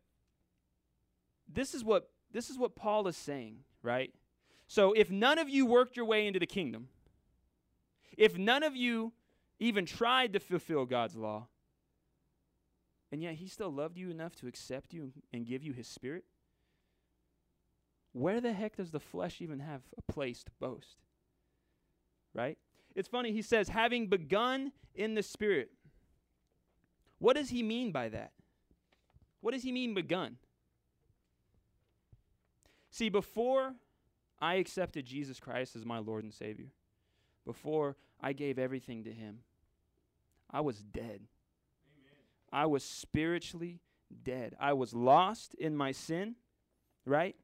this 1.52 1.74
is 1.74 1.84
what 1.84 2.10
this 2.32 2.50
is 2.50 2.58
what 2.58 2.76
Paul 2.76 3.08
is 3.08 3.18
saying, 3.18 3.58
right? 3.82 4.14
So 4.68 4.94
if 4.94 5.10
none 5.10 5.40
of 5.40 5.50
you 5.50 5.66
worked 5.66 5.98
your 5.98 6.06
way 6.06 6.28
into 6.28 6.40
the 6.40 6.46
kingdom, 6.46 6.90
if 8.16 8.38
none 8.38 8.62
of 8.62 8.76
you 8.76 9.14
even 9.60 9.86
tried 9.86 10.34
to 10.34 10.40
fulfill 10.40 10.86
God's 10.86 11.16
law, 11.16 11.48
and 13.12 13.22
yet 13.22 13.36
he 13.36 13.48
still 13.48 13.72
loved 13.72 13.98
you 13.98 14.10
enough 14.10 14.36
to 14.38 14.48
accept 14.48 14.94
you 14.94 15.12
and 15.34 15.46
give 15.46 15.64
you 15.64 15.74
his 15.74 15.88
spirit, 15.88 16.24
where 18.14 18.42
the 18.42 18.54
heck 18.54 18.78
does 18.78 18.92
the 18.92 19.00
flesh 19.00 19.42
even 19.42 19.60
have 19.60 19.82
a 19.98 20.12
place 20.12 20.44
to 20.44 20.52
boast? 20.60 20.98
Right? 22.34 22.58
It's 22.96 23.08
funny, 23.08 23.32
he 23.32 23.42
says, 23.42 23.70
having 23.70 24.08
begun 24.08 24.72
in 24.96 25.14
the 25.14 25.24
Spirit. 25.24 25.72
What 27.20 27.36
does 27.36 27.50
he 27.50 27.64
mean 27.64 27.92
by 27.92 28.10
that? 28.10 28.32
What 29.42 29.54
does 29.54 29.64
he 29.64 29.72
mean 29.72 29.94
begun? 29.94 30.38
See, 32.92 33.10
before 33.10 33.76
I 34.42 34.56
accepted 34.56 35.06
Jesus 35.06 35.40
Christ 35.40 35.76
as 35.76 35.86
my 35.86 36.00
Lord 36.00 36.24
and 36.24 36.34
Savior, 36.34 36.72
before 37.46 37.96
I 38.22 38.34
gave 38.34 38.58
everything 38.58 39.04
to 39.04 39.12
him, 39.12 39.40
I 40.52 40.62
was 40.62 40.82
dead. 40.82 41.06
Amen. 41.06 41.22
I 42.52 42.66
was 42.66 42.84
spiritually 42.84 43.82
dead. 44.24 44.56
I 44.60 44.74
was 44.74 44.94
lost 44.94 45.54
in 45.56 45.76
my 45.76 45.92
sin, 45.92 46.36
right? 47.06 47.36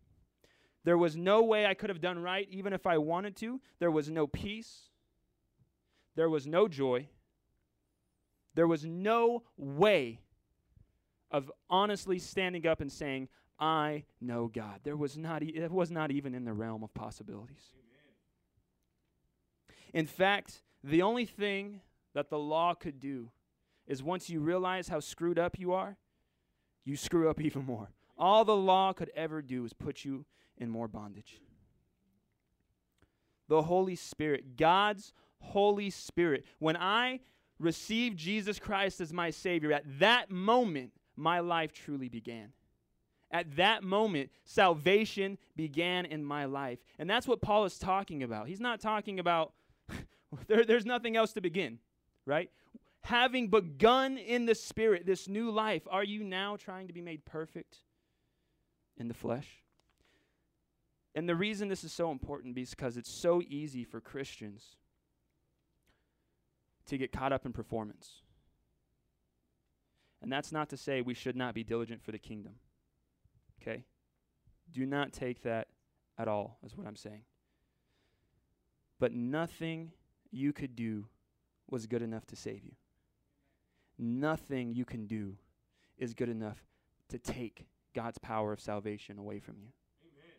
There 0.83 0.97
was 0.97 1.15
no 1.15 1.43
way 1.43 1.65
I 1.65 1.73
could 1.73 1.89
have 1.89 2.01
done 2.01 2.19
right, 2.19 2.47
even 2.51 2.73
if 2.73 2.85
I 2.85 2.99
wanted 2.99 3.35
to. 3.37 3.59
There 3.79 3.91
was 3.91 4.09
no 4.09 4.27
peace. 4.27 4.89
There 6.15 6.29
was 6.29 6.45
no 6.45 6.67
joy. 6.67 7.07
There 8.53 8.67
was 8.67 8.85
no 8.85 9.43
way 9.57 10.21
of 11.31 11.51
honestly 11.69 12.19
standing 12.19 12.65
up 12.65 12.81
and 12.81 12.91
saying, 12.91 13.29
I 13.59 14.05
know 14.21 14.47
God. 14.47 14.81
There 14.83 14.95
was 14.95 15.17
not 15.17 15.43
e- 15.43 15.53
it 15.55 15.71
was 15.71 15.91
not 15.91 16.11
even 16.11 16.35
in 16.35 16.45
the 16.45 16.53
realm 16.53 16.83
of 16.83 16.93
possibilities. 16.93 17.71
Amen. 17.73 18.13
In 19.93 20.05
fact, 20.05 20.61
the 20.83 21.01
only 21.01 21.25
thing 21.25 21.81
that 22.15 22.29
the 22.31 22.39
law 22.39 22.73
could 22.73 22.99
do 22.99 23.29
is 23.85 24.01
once 24.01 24.29
you 24.29 24.39
realize 24.39 24.87
how 24.87 24.99
screwed 24.99 25.37
up 25.37 25.59
you 25.59 25.73
are, 25.73 25.97
you 26.83 26.97
screw 26.97 27.29
up 27.29 27.39
even 27.47 27.63
more. 27.63 27.91
All 28.17 28.43
the 28.43 28.55
law 28.55 28.93
could 28.93 29.11
ever 29.15 29.41
do 29.41 29.65
is 29.65 29.73
put 29.73 30.03
you 30.03 30.25
in 30.57 30.69
more 30.69 30.87
bondage. 30.87 31.41
The 33.47 33.61
Holy 33.61 33.95
Spirit, 33.95 34.57
God's 34.57 35.13
Holy 35.39 35.89
Spirit. 35.89 36.45
When 36.57 36.77
I 36.77 37.19
received 37.59 38.17
Jesus 38.17 38.57
Christ 38.57 39.01
as 39.01 39.13
my 39.13 39.29
Savior, 39.29 39.71
at 39.71 39.99
that 39.99 40.31
moment, 40.31 40.91
my 41.15 41.41
life 41.41 41.73
truly 41.73 42.09
began. 42.09 42.53
At 43.31 43.57
that 43.57 43.83
moment, 43.83 44.29
salvation 44.45 45.37
began 45.55 46.05
in 46.05 46.23
my 46.23 46.45
life. 46.45 46.79
And 46.97 47.09
that's 47.09 47.27
what 47.27 47.41
Paul 47.41 47.65
is 47.65 47.77
talking 47.77 48.23
about. 48.23 48.47
He's 48.47 48.61
not 48.61 48.79
talking 48.79 49.19
about, 49.19 49.51
there, 50.47 50.63
there's 50.63 50.85
nothing 50.85 51.17
else 51.17 51.33
to 51.33 51.41
begin, 51.41 51.79
right? 52.25 52.49
Having 53.01 53.49
begun 53.49 54.17
in 54.17 54.45
the 54.45 54.55
Spirit 54.55 55.05
this 55.05 55.27
new 55.27 55.51
life, 55.51 55.83
are 55.89 56.03
you 56.03 56.23
now 56.23 56.57
trying 56.57 56.87
to 56.87 56.93
be 56.93 57.01
made 57.01 57.23
perfect 57.25 57.77
in 58.97 59.07
the 59.07 59.13
flesh? 59.13 59.47
And 61.13 61.29
the 61.29 61.35
reason 61.35 61.69
this 61.69 61.83
is 61.83 61.93
so 61.93 62.11
important 62.11 62.57
is 62.57 62.71
because 62.71 62.97
it's 62.97 63.11
so 63.11 63.41
easy 63.47 63.83
for 63.83 64.01
Christians 64.01 64.63
to 66.87 66.97
get 66.97 67.11
caught 67.11 67.31
up 67.31 67.45
in 67.45 67.53
performance. 67.53 68.21
And 70.21 70.31
that's 70.31 70.51
not 70.51 70.69
to 70.69 70.77
say 70.77 71.01
we 71.01 71.13
should 71.13 71.35
not 71.35 71.53
be 71.53 71.63
diligent 71.63 72.03
for 72.03 72.11
the 72.11 72.19
kingdom. 72.19 72.55
Okay? 73.61 73.85
Do 74.71 74.85
not 74.85 75.13
take 75.13 75.43
that 75.43 75.67
at 76.17 76.27
all, 76.27 76.57
is 76.65 76.75
what 76.75 76.87
I'm 76.87 76.95
saying. 76.95 77.21
But 78.99 79.13
nothing 79.13 79.91
you 80.31 80.51
could 80.51 80.75
do 80.75 81.05
was 81.69 81.87
good 81.87 82.01
enough 82.01 82.25
to 82.27 82.35
save 82.35 82.63
you. 82.63 82.73
Nothing 83.97 84.73
you 84.73 84.85
can 84.85 85.07
do 85.07 85.37
is 85.97 86.13
good 86.13 86.29
enough 86.29 86.63
to 87.09 87.17
take 87.17 87.65
God's 87.93 88.17
power 88.17 88.51
of 88.51 88.59
salvation 88.59 89.17
away 89.17 89.39
from 89.39 89.55
you. 89.59 89.69
Amen. 90.03 90.35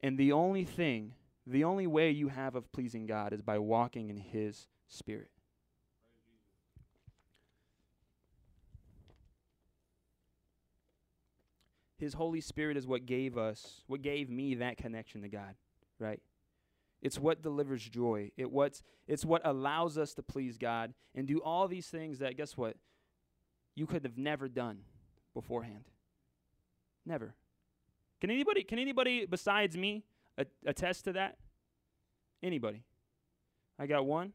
And 0.00 0.18
the 0.18 0.32
only 0.32 0.64
thing 0.64 1.14
the 1.46 1.64
only 1.64 1.86
way 1.86 2.10
you 2.10 2.28
have 2.28 2.56
of 2.56 2.72
pleasing 2.72 3.06
God 3.06 3.32
is 3.32 3.40
by 3.40 3.58
walking 3.58 4.10
in 4.10 4.16
His 4.16 4.66
Spirit. 4.88 5.30
His 11.98 12.14
Holy 12.14 12.40
Spirit 12.40 12.76
is 12.76 12.86
what 12.86 13.06
gave 13.06 13.38
us, 13.38 13.82
what 13.86 14.02
gave 14.02 14.28
me 14.28 14.56
that 14.56 14.76
connection 14.76 15.22
to 15.22 15.28
God, 15.28 15.54
right? 15.98 16.20
It's 17.02 17.18
what 17.18 17.42
delivers 17.42 17.82
joy. 17.82 18.30
It 18.36 18.50
what's, 18.50 18.82
it's 19.06 19.24
what 19.24 19.42
allows 19.44 19.98
us 19.98 20.14
to 20.14 20.22
please 20.22 20.58
God 20.58 20.94
and 21.14 21.26
do 21.26 21.40
all 21.40 21.68
these 21.68 21.86
things 21.86 22.18
that, 22.18 22.36
guess 22.36 22.56
what? 22.56 22.76
You 23.74 23.86
could 23.86 24.04
have 24.04 24.16
never 24.16 24.48
done 24.48 24.80
beforehand. 25.34 25.84
Never. 27.04 27.34
Can 28.20 28.30
anybody, 28.30 28.64
can 28.64 28.78
anybody 28.78 29.26
besides 29.26 29.76
me 29.76 30.04
attest 30.64 31.04
to 31.04 31.12
that? 31.12 31.36
Anybody? 32.42 32.82
I 33.78 33.86
got 33.86 34.06
one, 34.06 34.32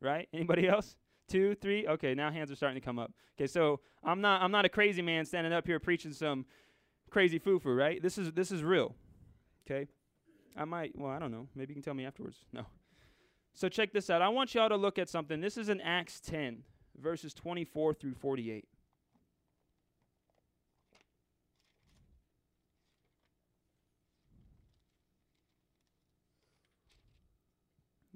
right? 0.00 0.28
Anybody 0.34 0.68
else? 0.68 0.96
Two, 1.28 1.54
three. 1.56 1.86
Okay, 1.86 2.14
now 2.14 2.30
hands 2.30 2.50
are 2.50 2.56
starting 2.56 2.80
to 2.80 2.84
come 2.84 2.98
up. 2.98 3.12
Okay, 3.36 3.46
so 3.46 3.80
I'm 4.02 4.20
not 4.20 4.40
I'm 4.40 4.50
not 4.50 4.64
a 4.64 4.68
crazy 4.68 5.02
man 5.02 5.26
standing 5.26 5.52
up 5.52 5.66
here 5.66 5.78
preaching 5.78 6.12
some 6.12 6.46
crazy 7.10 7.38
foo-foo, 7.38 7.74
right? 7.74 8.02
This 8.02 8.16
is 8.16 8.32
this 8.32 8.50
is 8.50 8.64
real. 8.64 8.94
Okay? 9.66 9.88
I 10.58 10.64
might 10.64 10.98
well, 10.98 11.10
I 11.10 11.18
don't 11.18 11.30
know. 11.30 11.46
Maybe 11.54 11.70
you 11.70 11.74
can 11.76 11.82
tell 11.82 11.94
me 11.94 12.04
afterwards. 12.04 12.44
No. 12.52 12.66
So 13.54 13.68
check 13.68 13.92
this 13.92 14.10
out. 14.10 14.22
I 14.22 14.28
want 14.28 14.54
y'all 14.54 14.68
to 14.68 14.76
look 14.76 14.98
at 14.98 15.08
something. 15.08 15.40
This 15.40 15.56
is 15.56 15.68
in 15.68 15.80
Acts 15.80 16.20
10, 16.20 16.62
verses 17.00 17.32
24 17.32 17.94
through 17.94 18.14
48. 18.14 18.64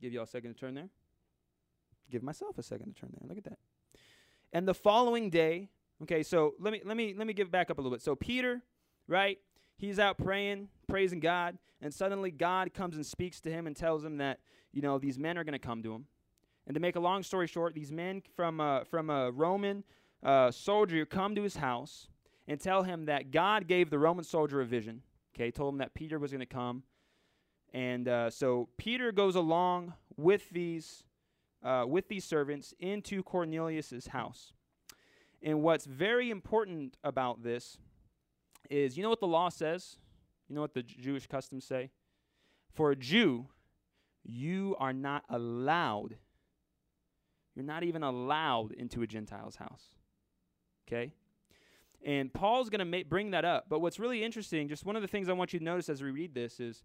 Give 0.01 0.13
y'all 0.13 0.25
a 0.25 0.27
second 0.27 0.55
to 0.55 0.61
turn 0.61 0.75
there. 0.75 0.89
Give 2.11 2.25
myself 2.25 2.59
a 2.59 2.63
second 2.63 2.95
to 2.97 3.01
turn 3.01 3.11
there. 3.13 3.29
Look 3.29 3.39
at 3.39 3.45
that. 3.45 3.59
And 4.53 4.67
the 4.67 4.75
following 4.75 5.31
day, 5.31 5.71
okay, 6.03 6.25
so 6.25 6.55
let 6.59 6.73
me 6.73 6.83
let 6.85 6.97
me 6.97 7.15
let 7.17 7.27
me 7.27 7.33
give 7.33 7.53
back 7.53 7.71
up 7.71 7.79
a 7.79 7.81
little 7.81 7.97
bit. 7.97 8.03
So 8.03 8.17
Peter, 8.17 8.63
right? 9.07 9.39
He's 9.79 9.99
out 9.99 10.19
praying, 10.19 10.69
praising 10.93 11.21
God, 11.21 11.59
and 11.81 11.93
suddenly 11.93 12.31
God 12.31 12.75
comes 12.75 12.97
and 12.97 13.05
speaks 13.05 13.41
to 13.41 13.51
him 13.51 13.67
and 13.67 13.75
tells 13.75 14.05
him 14.05 14.19
that, 14.19 14.41
you 14.73 14.83
know, 14.83 14.99
these 14.99 15.19
men 15.19 15.39
are 15.39 15.45
going 15.45 15.53
to 15.53 15.59
come 15.59 15.83
to 15.83 15.95
him. 15.95 16.07
And 16.67 16.75
to 16.75 16.81
make 16.81 16.97
a 16.97 17.01
long 17.01 17.23
story 17.23 17.47
short, 17.47 17.75
these 17.75 17.91
men 17.91 18.23
from 18.37 18.61
a, 18.61 18.85
from 18.89 19.11
a 19.11 19.31
Roman 19.31 19.85
uh, 20.23 20.51
soldier 20.51 21.05
come 21.05 21.35
to 21.35 21.43
his 21.43 21.57
house 21.57 22.09
and 22.47 22.61
tell 22.61 22.83
him 22.83 23.07
that 23.07 23.31
God 23.31 23.67
gave 23.67 23.91
the 23.91 23.99
Roman 23.99 24.25
soldier 24.25 24.61
a 24.61 24.67
vision. 24.67 25.03
Okay, 25.35 25.51
told 25.51 25.75
him 25.75 25.79
that 25.79 25.95
Peter 25.95 26.19
was 26.19 26.31
going 26.31 26.41
to 26.41 26.47
come 26.47 26.83
and 27.73 28.07
uh, 28.07 28.31
so 28.31 28.69
Peter 28.77 29.13
goes 29.13 29.35
along 29.35 29.95
with 30.17 30.49
these 30.51 31.05
uh, 31.63 31.85
with 31.89 32.09
these 32.09 32.25
servants 32.25 32.75
into 32.81 33.23
Cornelius's 33.23 34.09
house. 34.09 34.53
And 35.43 35.63
what's 35.63 35.87
very 35.87 36.31
important 36.31 36.97
about 37.05 37.43
this 37.43 37.79
is, 38.69 38.97
you 38.97 39.03
know 39.03 39.11
what 39.11 39.21
the 39.21 39.29
law 39.29 39.49
says? 39.49 39.99
You 40.53 40.57
know 40.57 40.61
what 40.61 40.75
the 40.75 40.83
Jewish 40.83 41.27
customs 41.27 41.65
say? 41.65 41.89
For 42.75 42.91
a 42.91 42.95
Jew, 42.95 43.47
you 44.23 44.77
are 44.79 44.93
not 44.93 45.25
allowed. 45.31 46.19
You're 47.55 47.65
not 47.65 47.85
even 47.85 48.03
allowed 48.03 48.73
into 48.73 49.01
a 49.01 49.07
Gentile's 49.07 49.57
house. 49.57 49.87
Okay? 50.87 51.15
And 52.05 52.31
Paul's 52.35 52.69
going 52.69 52.81
to 52.81 52.85
ma- 52.85 53.09
bring 53.09 53.31
that 53.31 53.47
up. 53.47 53.71
But 53.71 53.79
what's 53.79 53.99
really 53.99 54.23
interesting, 54.23 54.69
just 54.69 54.85
one 54.85 54.95
of 54.95 55.01
the 55.01 55.09
things 55.09 55.31
I 55.31 55.33
want 55.33 55.55
you 55.55 55.59
to 55.59 55.65
notice 55.65 55.89
as 55.89 56.03
we 56.03 56.11
read 56.11 56.35
this 56.35 56.61
is 56.61 56.83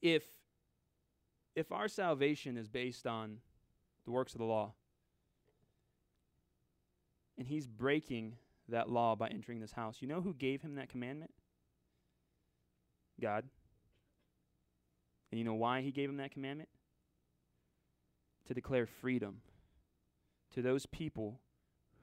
if 0.00 0.24
if 1.54 1.72
our 1.72 1.88
salvation 1.88 2.56
is 2.56 2.68
based 2.68 3.06
on 3.06 3.36
the 4.06 4.12
works 4.12 4.32
of 4.32 4.38
the 4.38 4.46
law, 4.46 4.72
And 7.36 7.46
he's 7.46 7.66
breaking 7.66 8.36
that 8.70 8.88
law 8.88 9.14
by 9.14 9.28
entering 9.28 9.60
this 9.60 9.72
house. 9.72 9.98
You 10.00 10.08
know 10.08 10.22
who 10.22 10.32
gave 10.32 10.62
him 10.62 10.76
that 10.76 10.88
commandment? 10.88 11.32
God. 13.20 13.44
And 15.30 15.38
you 15.38 15.44
know 15.44 15.54
why 15.54 15.82
he 15.82 15.92
gave 15.92 16.08
him 16.08 16.16
that 16.16 16.32
commandment? 16.32 16.68
To 18.46 18.54
declare 18.54 18.86
freedom 18.86 19.42
to 20.54 20.62
those 20.62 20.86
people 20.86 21.40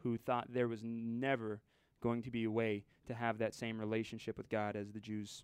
who 0.03 0.17
thought 0.17 0.47
there 0.49 0.67
was 0.67 0.81
never 0.83 1.61
going 2.01 2.21
to 2.23 2.31
be 2.31 2.45
a 2.45 2.51
way 2.51 2.85
to 3.07 3.13
have 3.13 3.39
that 3.39 3.53
same 3.53 3.79
relationship 3.79 4.37
with 4.37 4.49
God 4.49 4.75
as 4.75 4.91
the 4.91 4.99
Jews 4.99 5.43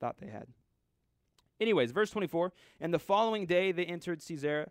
thought 0.00 0.16
they 0.18 0.28
had. 0.28 0.46
Anyways, 1.60 1.92
verse 1.92 2.10
24 2.10 2.52
And 2.80 2.92
the 2.92 2.98
following 2.98 3.46
day 3.46 3.72
they 3.72 3.84
entered 3.84 4.20
Caesarea, 4.26 4.70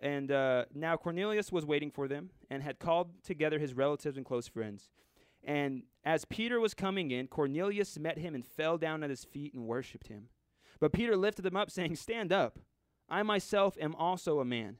and 0.00 0.30
uh, 0.30 0.66
now 0.74 0.96
Cornelius 0.96 1.50
was 1.50 1.66
waiting 1.66 1.90
for 1.90 2.06
them 2.06 2.30
and 2.48 2.62
had 2.62 2.78
called 2.78 3.10
together 3.24 3.58
his 3.58 3.74
relatives 3.74 4.16
and 4.16 4.24
close 4.24 4.46
friends. 4.46 4.90
And 5.44 5.82
as 6.04 6.24
Peter 6.24 6.60
was 6.60 6.74
coming 6.74 7.10
in, 7.10 7.26
Cornelius 7.26 7.98
met 7.98 8.18
him 8.18 8.34
and 8.34 8.44
fell 8.44 8.78
down 8.78 9.02
at 9.02 9.10
his 9.10 9.24
feet 9.24 9.54
and 9.54 9.66
worshipped 9.66 10.08
him. 10.08 10.28
But 10.78 10.92
Peter 10.92 11.16
lifted 11.16 11.46
him 11.46 11.56
up, 11.56 11.70
saying, 11.70 11.96
Stand 11.96 12.32
up. 12.32 12.58
I 13.08 13.22
myself 13.22 13.76
am 13.80 13.94
also 13.94 14.40
a 14.40 14.44
man. 14.44 14.76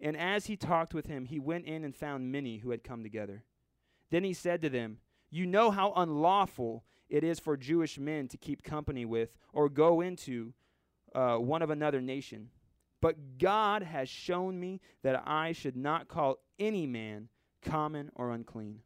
And 0.00 0.16
as 0.16 0.46
he 0.46 0.56
talked 0.56 0.92
with 0.92 1.06
him, 1.06 1.24
he 1.24 1.38
went 1.38 1.64
in 1.64 1.82
and 1.84 1.96
found 1.96 2.30
many 2.30 2.58
who 2.58 2.70
had 2.70 2.84
come 2.84 3.02
together. 3.02 3.44
Then 4.10 4.24
he 4.24 4.34
said 4.34 4.60
to 4.62 4.68
them, 4.68 4.98
You 5.30 5.46
know 5.46 5.70
how 5.70 5.92
unlawful 5.96 6.84
it 7.08 7.24
is 7.24 7.40
for 7.40 7.56
Jewish 7.56 7.98
men 7.98 8.28
to 8.28 8.36
keep 8.36 8.62
company 8.62 9.04
with 9.04 9.30
or 9.52 9.68
go 9.68 10.00
into 10.00 10.52
uh, 11.14 11.36
one 11.36 11.62
of 11.62 11.70
another 11.70 12.00
nation. 12.00 12.50
But 13.00 13.38
God 13.38 13.82
has 13.82 14.08
shown 14.08 14.58
me 14.58 14.80
that 15.02 15.22
I 15.26 15.52
should 15.52 15.76
not 15.76 16.08
call 16.08 16.38
any 16.58 16.86
man 16.86 17.28
common 17.62 18.10
or 18.14 18.30
unclean. 18.32 18.80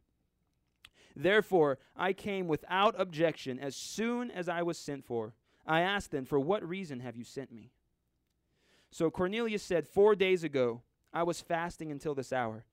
Therefore, 1.15 1.79
I 1.95 2.13
came 2.13 2.47
without 2.47 2.99
objection 2.99 3.59
as 3.59 3.75
soon 3.75 4.31
as 4.31 4.47
I 4.47 4.61
was 4.61 4.77
sent 4.77 5.05
for. 5.05 5.33
I 5.65 5.81
asked 5.81 6.11
them, 6.11 6.25
For 6.25 6.39
what 6.39 6.67
reason 6.67 6.99
have 7.01 7.15
you 7.15 7.23
sent 7.23 7.51
me? 7.51 7.71
So 8.89 9.09
Cornelius 9.09 9.63
said, 9.63 9.87
Four 9.87 10.15
days 10.15 10.43
ago, 10.43 10.81
I 11.13 11.23
was 11.23 11.41
fasting 11.41 11.91
until 11.91 12.15
this 12.15 12.33
hour. 12.33 12.65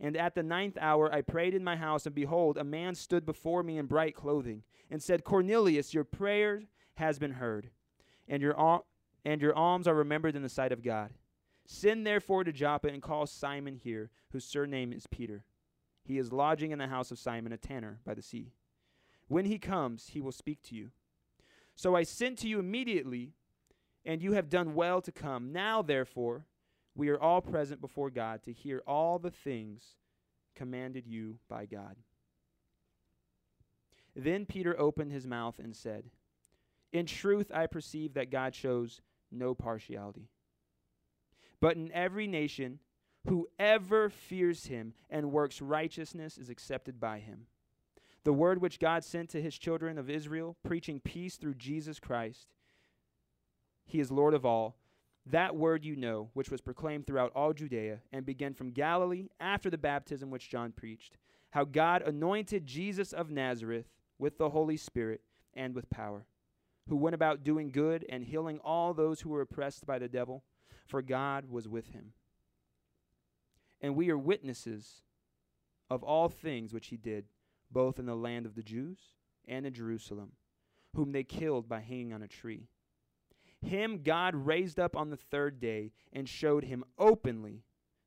And 0.00 0.16
at 0.16 0.34
the 0.34 0.42
ninth 0.42 0.76
hour 0.80 1.12
I 1.12 1.22
prayed 1.22 1.54
in 1.54 1.64
my 1.64 1.76
house, 1.76 2.06
and 2.06 2.14
behold, 2.14 2.58
a 2.58 2.64
man 2.64 2.94
stood 2.94 3.24
before 3.24 3.62
me 3.62 3.78
in 3.78 3.86
bright 3.86 4.14
clothing, 4.14 4.62
and 4.90 5.02
said, 5.02 5.24
Cornelius, 5.24 5.94
your 5.94 6.04
prayer 6.04 6.62
has 6.96 7.18
been 7.18 7.32
heard, 7.32 7.70
and 8.28 8.42
your, 8.42 8.58
al- 8.58 8.86
and 9.24 9.40
your 9.40 9.54
alms 9.54 9.86
are 9.86 9.94
remembered 9.94 10.36
in 10.36 10.42
the 10.42 10.48
sight 10.48 10.72
of 10.72 10.82
God. 10.82 11.10
Send 11.66 12.06
therefore 12.06 12.44
to 12.44 12.52
Joppa 12.52 12.88
and 12.88 13.00
call 13.00 13.26
Simon 13.26 13.76
here, 13.76 14.10
whose 14.32 14.44
surname 14.44 14.92
is 14.92 15.06
Peter. 15.06 15.44
He 16.04 16.18
is 16.18 16.32
lodging 16.32 16.70
in 16.70 16.78
the 16.78 16.86
house 16.86 17.10
of 17.10 17.18
Simon, 17.18 17.52
a 17.52 17.56
tanner 17.56 17.98
by 18.04 18.14
the 18.14 18.22
sea. 18.22 18.52
When 19.28 19.46
he 19.46 19.58
comes, 19.58 20.08
he 20.08 20.20
will 20.20 20.32
speak 20.32 20.62
to 20.64 20.74
you. 20.74 20.90
So 21.74 21.96
I 21.96 22.02
sent 22.02 22.38
to 22.40 22.48
you 22.48 22.58
immediately, 22.58 23.32
and 24.04 24.22
you 24.22 24.32
have 24.32 24.50
done 24.50 24.74
well 24.74 25.00
to 25.00 25.10
come. 25.10 25.52
Now, 25.52 25.82
therefore, 25.82 26.46
we 26.94 27.08
are 27.08 27.20
all 27.20 27.40
present 27.40 27.80
before 27.80 28.10
God 28.10 28.42
to 28.44 28.52
hear 28.52 28.82
all 28.86 29.18
the 29.18 29.30
things 29.30 29.96
commanded 30.54 31.06
you 31.06 31.38
by 31.48 31.66
God. 31.66 31.96
Then 34.14 34.46
Peter 34.46 34.78
opened 34.78 35.10
his 35.10 35.26
mouth 35.26 35.58
and 35.58 35.74
said, 35.74 36.04
In 36.92 37.06
truth, 37.06 37.50
I 37.52 37.66
perceive 37.66 38.14
that 38.14 38.30
God 38.30 38.54
shows 38.54 39.00
no 39.32 39.54
partiality. 39.54 40.28
But 41.60 41.76
in 41.76 41.90
every 41.92 42.28
nation, 42.28 42.78
whoever 43.26 44.08
fears 44.08 44.66
him 44.66 44.94
and 45.10 45.32
works 45.32 45.60
righteousness 45.60 46.38
is 46.38 46.48
accepted 46.48 47.00
by 47.00 47.18
him. 47.18 47.46
The 48.24 48.32
word 48.32 48.60
which 48.60 48.80
God 48.80 49.04
sent 49.04 49.28
to 49.30 49.42
his 49.42 49.58
children 49.58 49.98
of 49.98 50.08
Israel, 50.08 50.56
preaching 50.64 51.00
peace 51.00 51.36
through 51.36 51.54
Jesus 51.54 52.00
Christ, 52.00 52.48
he 53.84 54.00
is 54.00 54.10
Lord 54.10 54.34
of 54.34 54.46
all 54.46 54.76
that 55.26 55.56
word 55.56 55.84
you 55.84 55.96
know, 55.96 56.28
which 56.34 56.50
was 56.50 56.60
proclaimed 56.60 57.06
throughout 57.06 57.32
all 57.34 57.52
Judea, 57.52 58.00
and 58.12 58.26
began 58.26 58.52
from 58.52 58.72
Galilee 58.72 59.28
after 59.40 59.70
the 59.70 59.78
baptism 59.78 60.30
which 60.30 60.50
John 60.50 60.72
preached, 60.72 61.16
how 61.50 61.64
God 61.64 62.02
anointed 62.02 62.66
Jesus 62.66 63.12
of 63.12 63.30
Nazareth 63.30 63.86
with 64.18 64.36
the 64.36 64.50
Holy 64.50 64.76
Spirit 64.76 65.22
and 65.54 65.74
with 65.74 65.88
power, 65.88 66.26
who 66.88 66.96
went 66.96 67.14
about 67.14 67.42
doing 67.42 67.70
good 67.70 68.04
and 68.08 68.24
healing 68.24 68.60
all 68.62 68.92
those 68.92 69.22
who 69.22 69.30
were 69.30 69.40
oppressed 69.40 69.86
by 69.86 69.98
the 69.98 70.08
devil, 70.08 70.44
for 70.86 71.00
God 71.00 71.48
was 71.48 71.68
with 71.68 71.88
him. 71.88 72.12
And 73.84 73.96
we 73.96 74.10
are 74.10 74.16
witnesses 74.16 75.02
of 75.90 76.02
all 76.02 76.30
things 76.30 76.72
which 76.72 76.86
he 76.86 76.96
did, 76.96 77.26
both 77.70 77.98
in 77.98 78.06
the 78.06 78.16
land 78.16 78.46
of 78.46 78.54
the 78.54 78.62
Jews 78.62 78.98
and 79.46 79.66
in 79.66 79.74
Jerusalem, 79.74 80.32
whom 80.96 81.12
they 81.12 81.22
killed 81.22 81.68
by 81.68 81.80
hanging 81.80 82.14
on 82.14 82.22
a 82.22 82.26
tree. 82.26 82.70
Him 83.60 84.00
God 84.02 84.34
raised 84.34 84.80
up 84.80 84.96
on 84.96 85.10
the 85.10 85.18
third 85.18 85.60
day 85.60 85.92
and 86.14 86.26
showed 86.26 86.64
him 86.64 86.82
openly, 86.98 87.62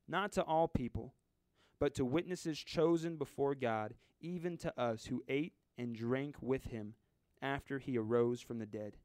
not 0.08 0.32
to 0.32 0.42
all 0.42 0.66
people, 0.66 1.14
but 1.78 1.94
to 1.94 2.04
witnesses 2.04 2.58
chosen 2.58 3.14
before 3.14 3.54
God, 3.54 3.94
even 4.20 4.56
to 4.56 4.80
us 4.80 5.04
who 5.04 5.22
ate 5.28 5.52
and 5.76 5.94
drank 5.94 6.34
with 6.40 6.64
him 6.64 6.94
after 7.40 7.78
he 7.78 7.96
arose 7.96 8.40
from 8.40 8.58
the 8.58 8.66
dead. 8.66 8.96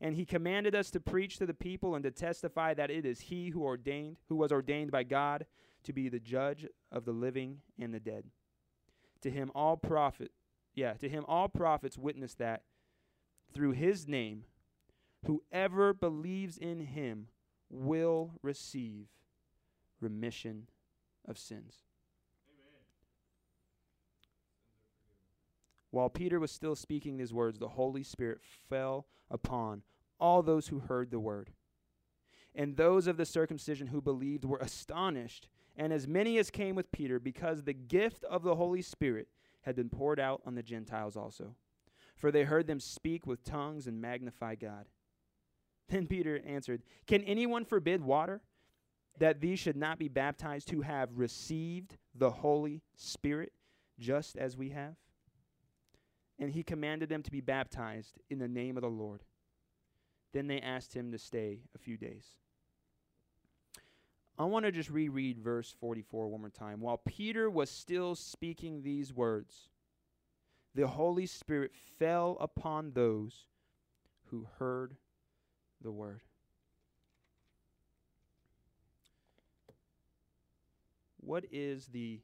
And 0.00 0.14
he 0.14 0.26
commanded 0.26 0.74
us 0.74 0.90
to 0.90 1.00
preach 1.00 1.38
to 1.38 1.46
the 1.46 1.54
people 1.54 1.94
and 1.94 2.02
to 2.04 2.10
testify 2.10 2.74
that 2.74 2.90
it 2.90 3.06
is 3.06 3.20
he 3.20 3.50
who 3.50 3.62
ordained 3.62 4.16
who 4.28 4.36
was 4.36 4.52
ordained 4.52 4.90
by 4.90 5.04
God 5.04 5.46
to 5.84 5.92
be 5.92 6.08
the 6.08 6.20
judge 6.20 6.66
of 6.90 7.04
the 7.04 7.12
living 7.12 7.58
and 7.78 7.94
the 7.94 8.00
dead. 8.00 8.24
To 9.22 9.30
him 9.30 9.50
all 9.54 9.76
prophet 9.76 10.32
yeah, 10.74 10.94
to 10.94 11.08
him 11.08 11.24
all 11.28 11.48
prophets 11.48 11.96
witness 11.96 12.34
that 12.34 12.62
through 13.52 13.72
his 13.72 14.08
name 14.08 14.44
Whoever 15.26 15.94
believes 15.94 16.58
in 16.58 16.80
him 16.80 17.28
will 17.70 18.32
receive 18.42 19.06
remission 20.00 20.68
of 21.26 21.38
sins. 21.38 21.84
While 25.94 26.10
Peter 26.10 26.40
was 26.40 26.50
still 26.50 26.74
speaking 26.74 27.16
these 27.18 27.32
words, 27.32 27.60
the 27.60 27.68
Holy 27.68 28.02
Spirit 28.02 28.40
fell 28.68 29.06
upon 29.30 29.82
all 30.18 30.42
those 30.42 30.66
who 30.66 30.80
heard 30.80 31.12
the 31.12 31.20
word. 31.20 31.52
And 32.52 32.76
those 32.76 33.06
of 33.06 33.16
the 33.16 33.24
circumcision 33.24 33.86
who 33.86 34.00
believed 34.00 34.44
were 34.44 34.58
astonished, 34.58 35.48
and 35.76 35.92
as 35.92 36.08
many 36.08 36.36
as 36.38 36.50
came 36.50 36.74
with 36.74 36.90
Peter, 36.90 37.20
because 37.20 37.62
the 37.62 37.72
gift 37.72 38.24
of 38.24 38.42
the 38.42 38.56
Holy 38.56 38.82
Spirit 38.82 39.28
had 39.62 39.76
been 39.76 39.88
poured 39.88 40.18
out 40.18 40.42
on 40.44 40.56
the 40.56 40.64
Gentiles 40.64 41.16
also. 41.16 41.54
For 42.16 42.32
they 42.32 42.42
heard 42.42 42.66
them 42.66 42.80
speak 42.80 43.24
with 43.24 43.44
tongues 43.44 43.86
and 43.86 44.02
magnify 44.02 44.56
God. 44.56 44.86
Then 45.88 46.08
Peter 46.08 46.40
answered, 46.44 46.82
Can 47.06 47.22
anyone 47.22 47.64
forbid 47.64 48.02
water 48.02 48.40
that 49.20 49.40
these 49.40 49.60
should 49.60 49.76
not 49.76 50.00
be 50.00 50.08
baptized 50.08 50.70
who 50.70 50.80
have 50.80 51.10
received 51.14 51.98
the 52.16 52.30
Holy 52.30 52.82
Spirit 52.96 53.52
just 54.00 54.36
as 54.36 54.56
we 54.56 54.70
have? 54.70 54.96
And 56.38 56.50
he 56.50 56.62
commanded 56.62 57.08
them 57.08 57.22
to 57.22 57.30
be 57.30 57.40
baptized 57.40 58.18
in 58.28 58.38
the 58.38 58.48
name 58.48 58.76
of 58.76 58.82
the 58.82 58.88
Lord. 58.88 59.22
Then 60.32 60.48
they 60.48 60.60
asked 60.60 60.94
him 60.94 61.12
to 61.12 61.18
stay 61.18 61.60
a 61.74 61.78
few 61.78 61.96
days. 61.96 62.26
I 64.36 64.44
want 64.44 64.64
to 64.64 64.72
just 64.72 64.90
reread 64.90 65.38
verse 65.38 65.74
44 65.78 66.28
one 66.28 66.40
more 66.40 66.50
time. 66.50 66.80
While 66.80 66.98
Peter 66.98 67.48
was 67.48 67.70
still 67.70 68.16
speaking 68.16 68.82
these 68.82 69.12
words, 69.12 69.68
the 70.74 70.88
Holy 70.88 71.26
Spirit 71.26 71.70
fell 71.98 72.36
upon 72.40 72.92
those 72.92 73.46
who 74.30 74.48
heard 74.58 74.96
the 75.80 75.92
word. 75.92 76.22
What 81.20 81.44
is 81.50 81.86
the 81.86 82.20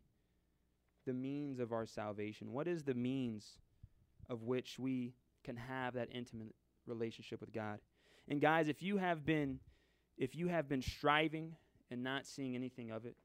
the 1.06 1.12
means 1.14 1.60
of 1.60 1.72
our 1.72 1.86
salvation? 1.86 2.52
What 2.52 2.68
is 2.68 2.82
the 2.82 2.94
means 2.94 3.56
of 4.30 4.44
which 4.44 4.78
we 4.78 5.12
can 5.44 5.56
have 5.56 5.92
that 5.94 6.08
intimate 6.10 6.54
relationship 6.86 7.40
with 7.40 7.52
God? 7.52 7.80
And 8.28 8.40
guys, 8.40 8.68
if 8.68 8.82
you 8.82 8.96
have 8.96 9.26
been 9.26 9.60
if 10.16 10.34
you 10.36 10.48
have 10.48 10.68
been 10.68 10.82
striving 10.82 11.56
and 11.90 12.02
not 12.02 12.26
seeing 12.26 12.54
anything 12.54 12.90
of 12.90 13.06
it, 13.06 13.16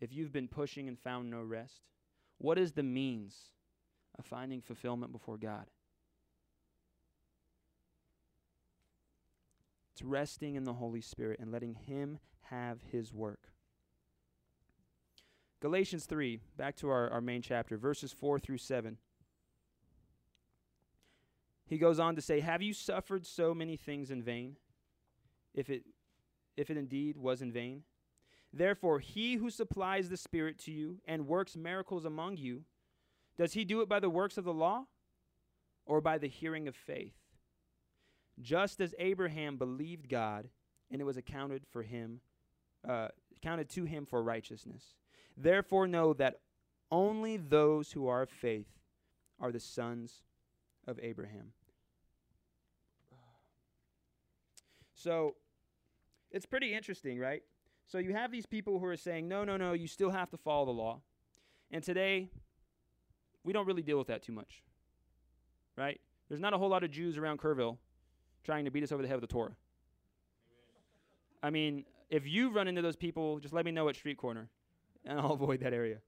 if 0.00 0.12
you've 0.12 0.32
been 0.32 0.48
pushing 0.48 0.86
and 0.86 0.98
found 0.98 1.30
no 1.30 1.40
rest, 1.40 1.80
what 2.38 2.58
is 2.58 2.72
the 2.72 2.82
means 2.82 3.34
of 4.18 4.26
finding 4.26 4.60
fulfillment 4.60 5.12
before 5.12 5.38
God? 5.38 5.64
It's 9.92 10.02
resting 10.02 10.56
in 10.56 10.64
the 10.64 10.74
Holy 10.74 11.00
Spirit 11.00 11.40
and 11.40 11.50
letting 11.50 11.74
Him 11.74 12.18
have 12.50 12.80
His 12.92 13.14
work. 13.14 13.48
Galatians 15.60 16.04
3, 16.04 16.38
back 16.58 16.76
to 16.76 16.90
our, 16.90 17.08
our 17.08 17.22
main 17.22 17.40
chapter, 17.40 17.78
verses 17.78 18.12
4 18.12 18.38
through 18.38 18.58
7. 18.58 18.98
He 21.68 21.78
goes 21.78 21.98
on 21.98 22.14
to 22.16 22.22
say, 22.22 22.40
Have 22.40 22.62
you 22.62 22.72
suffered 22.72 23.26
so 23.26 23.54
many 23.54 23.76
things 23.76 24.10
in 24.10 24.22
vain? 24.22 24.56
If 25.54 25.68
it, 25.68 25.84
if 26.56 26.70
it 26.70 26.76
indeed 26.76 27.16
was 27.16 27.42
in 27.42 27.52
vain? 27.52 27.82
Therefore, 28.52 29.00
he 29.00 29.34
who 29.34 29.50
supplies 29.50 30.08
the 30.08 30.16
Spirit 30.16 30.58
to 30.60 30.72
you 30.72 30.98
and 31.06 31.26
works 31.26 31.56
miracles 31.56 32.04
among 32.04 32.36
you, 32.36 32.62
does 33.36 33.52
he 33.52 33.64
do 33.64 33.80
it 33.80 33.88
by 33.88 34.00
the 34.00 34.08
works 34.08 34.38
of 34.38 34.44
the 34.44 34.52
law 34.52 34.84
or 35.84 36.00
by 36.00 36.18
the 36.18 36.28
hearing 36.28 36.68
of 36.68 36.74
faith? 36.74 37.14
Just 38.40 38.80
as 38.80 38.94
Abraham 38.98 39.56
believed 39.56 40.08
God, 40.08 40.48
and 40.90 41.00
it 41.00 41.04
was 41.04 41.16
accounted 41.16 41.64
for 41.70 41.82
him, 41.82 42.20
uh, 42.88 43.08
counted 43.42 43.68
to 43.70 43.84
him 43.84 44.06
for 44.06 44.22
righteousness. 44.22 44.94
Therefore, 45.36 45.86
know 45.86 46.12
that 46.14 46.40
only 46.90 47.36
those 47.36 47.92
who 47.92 48.06
are 48.06 48.22
of 48.22 48.30
faith 48.30 48.68
are 49.40 49.52
the 49.52 49.60
sons 49.60 50.22
of 50.86 50.98
Abraham. 51.02 51.52
So, 54.96 55.36
it's 56.32 56.46
pretty 56.46 56.74
interesting, 56.74 57.18
right? 57.18 57.42
So 57.86 57.98
you 57.98 58.12
have 58.12 58.32
these 58.32 58.46
people 58.46 58.80
who 58.80 58.86
are 58.86 58.96
saying, 58.96 59.28
no, 59.28 59.44
no, 59.44 59.56
no, 59.56 59.72
you 59.72 59.86
still 59.86 60.10
have 60.10 60.28
to 60.30 60.36
follow 60.36 60.66
the 60.66 60.72
law. 60.72 61.00
And 61.70 61.82
today, 61.82 62.30
we 63.44 63.52
don't 63.52 63.66
really 63.66 63.82
deal 63.82 63.98
with 63.98 64.08
that 64.08 64.22
too 64.22 64.32
much, 64.32 64.64
right? 65.76 66.00
There's 66.28 66.40
not 66.40 66.52
a 66.52 66.58
whole 66.58 66.68
lot 66.68 66.82
of 66.82 66.90
Jews 66.90 67.16
around 67.16 67.38
Kerrville 67.38 67.78
trying 68.42 68.64
to 68.64 68.70
beat 68.70 68.82
us 68.82 68.90
over 68.90 69.02
the 69.02 69.08
head 69.08 69.20
with 69.20 69.28
the 69.28 69.32
Torah. 69.32 69.56
I 71.42 71.50
mean, 71.50 71.84
if 72.10 72.26
you 72.26 72.50
run 72.50 72.66
into 72.66 72.82
those 72.82 72.96
people, 72.96 73.38
just 73.38 73.54
let 73.54 73.64
me 73.64 73.70
know 73.70 73.88
at 73.88 73.94
street 73.94 74.16
corner, 74.16 74.48
and 75.04 75.20
I'll 75.20 75.32
avoid 75.32 75.60
that 75.60 75.72
area. 75.72 75.98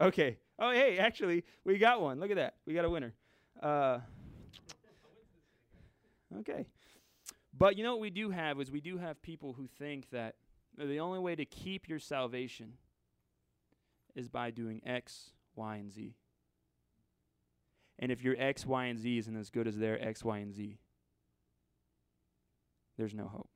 Okay. 0.00 0.38
Oh, 0.58 0.70
hey, 0.70 0.98
actually, 0.98 1.44
we 1.64 1.78
got 1.78 2.00
one. 2.00 2.20
Look 2.20 2.30
at 2.30 2.36
that. 2.36 2.54
We 2.66 2.74
got 2.74 2.84
a 2.84 2.90
winner. 2.90 3.14
Uh, 3.60 3.98
okay. 6.40 6.66
But 7.60 7.76
you 7.76 7.84
know 7.84 7.92
what 7.92 8.00
we 8.00 8.08
do 8.08 8.30
have 8.30 8.58
is 8.58 8.70
we 8.70 8.80
do 8.80 8.96
have 8.96 9.20
people 9.20 9.52
who 9.52 9.68
think 9.78 10.08
that 10.12 10.36
the 10.78 10.98
only 10.98 11.18
way 11.18 11.36
to 11.36 11.44
keep 11.44 11.90
your 11.90 11.98
salvation 11.98 12.72
is 14.14 14.30
by 14.30 14.50
doing 14.50 14.80
X, 14.86 15.32
Y, 15.54 15.76
and 15.76 15.92
Z. 15.92 16.14
And 17.98 18.10
if 18.10 18.24
your 18.24 18.34
X, 18.38 18.64
Y, 18.64 18.86
and 18.86 18.98
Z 18.98 19.18
isn't 19.18 19.36
as 19.36 19.50
good 19.50 19.68
as 19.68 19.76
their 19.76 20.02
X, 20.02 20.24
Y, 20.24 20.38
and 20.38 20.54
Z, 20.54 20.78
there's 22.96 23.14
no 23.14 23.28
hope. 23.28 23.50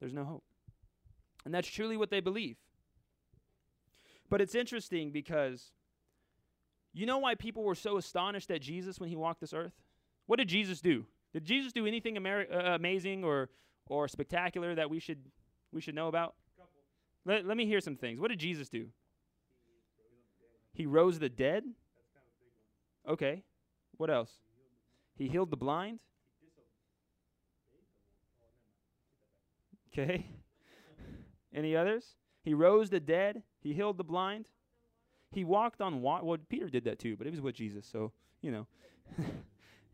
There's 0.00 0.14
no 0.14 0.24
hope. 0.24 0.44
And 1.44 1.52
that's 1.52 1.68
truly 1.68 1.98
what 1.98 2.08
they 2.08 2.20
believe. 2.20 2.56
But 4.30 4.40
it's 4.40 4.54
interesting 4.54 5.10
because 5.10 5.72
you 6.94 7.04
know 7.04 7.18
why 7.18 7.34
people 7.34 7.62
were 7.62 7.74
so 7.74 7.98
astonished 7.98 8.50
at 8.50 8.62
Jesus 8.62 8.98
when 8.98 9.10
he 9.10 9.16
walked 9.16 9.42
this 9.42 9.52
earth? 9.52 9.74
What 10.24 10.38
did 10.38 10.48
Jesus 10.48 10.80
do? 10.80 11.04
Did 11.32 11.44
Jesus 11.44 11.72
do 11.72 11.86
anything 11.86 12.16
uh, 12.16 12.42
amazing 12.74 13.24
or, 13.24 13.50
or 13.86 14.08
spectacular 14.08 14.74
that 14.74 14.88
we 14.88 14.98
should, 14.98 15.18
we 15.72 15.80
should 15.80 15.94
know 15.94 16.08
about? 16.08 16.34
Let, 17.24 17.44
let 17.46 17.56
me 17.56 17.66
hear 17.66 17.80
some 17.80 17.96
things. 17.96 18.20
What 18.20 18.30
did 18.30 18.38
Jesus 18.38 18.68
do? 18.68 18.86
He 20.72 20.86
rose 20.86 21.18
the 21.18 21.28
dead? 21.28 21.64
Okay. 23.08 23.42
What 23.96 24.10
else? 24.10 24.30
He 25.16 25.28
healed 25.28 25.50
the 25.50 25.56
blind? 25.56 26.00
Okay. 29.92 30.26
Any 31.54 31.74
others? 31.74 32.14
He 32.42 32.54
rose 32.54 32.88
the 32.90 33.00
dead. 33.00 33.42
He 33.60 33.74
healed 33.74 33.98
the 33.98 34.04
blind. 34.04 34.46
He 35.32 35.44
walked 35.44 35.80
on 35.80 36.00
water. 36.00 36.24
Well, 36.24 36.38
Peter 36.48 36.68
did 36.68 36.84
that 36.84 36.98
too, 36.98 37.16
but 37.16 37.26
it 37.26 37.30
was 37.30 37.40
with 37.40 37.54
Jesus, 37.54 37.86
so, 37.90 38.12
you 38.40 38.50
know. 38.50 38.66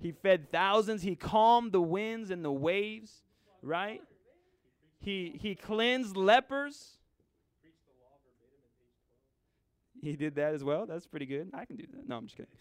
he 0.05 0.13
fed 0.13 0.53
thousands. 0.53 1.01
He 1.01 1.17
calmed 1.17 1.73
the 1.73 1.81
winds 1.81 2.31
and 2.31 2.45
the 2.45 2.53
waves, 2.53 3.23
right? 3.63 4.03
He, 5.01 5.39
he 5.41 5.55
cleansed 5.55 6.15
lepers. 6.15 6.99
He 10.03 10.15
did 10.15 10.35
that 10.35 10.53
as 10.53 10.63
well. 10.63 10.85
That's 10.85 11.07
pretty 11.07 11.25
good. 11.25 11.49
I 11.55 11.65
can 11.65 11.77
do 11.77 11.87
that. 11.95 12.07
No, 12.07 12.19
I'm 12.19 12.27
just 12.27 12.37
kidding. 12.37 12.53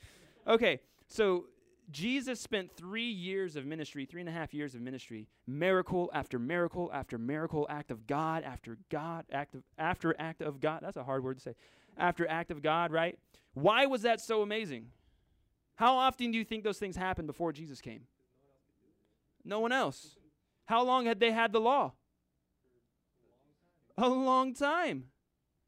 Okay, 0.48 0.80
so 1.10 1.48
Jesus 1.92 2.40
spent 2.40 2.78
three 2.78 3.12
years 3.12 3.58
of 3.58 3.66
ministry, 3.66 4.06
three 4.06 4.22
and 4.22 4.30
a 4.30 4.34
half 4.34 4.54
years 4.54 4.74
of 4.74 4.80
ministry, 4.80 5.28
miracle 5.46 6.10
after 6.14 6.40
miracle 6.40 6.90
after 6.94 7.18
miracle, 7.18 7.68
act 7.70 7.92
of 7.92 8.08
God 8.08 8.44
after 8.46 8.78
God, 8.90 9.26
act 9.34 9.54
of, 9.56 9.64
after 9.78 10.16
act 10.18 10.42
of 10.42 10.62
God. 10.62 10.80
That's 10.82 10.96
a 10.96 11.04
hard 11.04 11.26
word 11.26 11.40
to 11.40 11.44
say. 11.44 11.56
After 11.98 12.26
act 12.26 12.52
of 12.52 12.62
God, 12.62 12.94
right? 12.94 13.20
Why 13.54 13.86
was 13.86 14.04
that 14.04 14.22
so 14.22 14.44
amazing? 14.44 14.86
How 15.76 15.96
often 15.96 16.32
do 16.32 16.38
you 16.38 16.46
think 16.46 16.64
those 16.64 16.78
things 16.78 16.96
happened 16.96 17.28
before 17.28 17.52
Jesus 17.52 17.82
came? 17.82 18.04
No 19.44 19.60
one 19.60 19.72
else. 19.72 20.16
How 20.66 20.84
long 20.84 21.06
had 21.06 21.20
they 21.20 21.32
had 21.32 21.52
the 21.52 21.60
law? 21.60 21.94
A 23.98 24.08
long 24.08 24.54
time. 24.54 25.06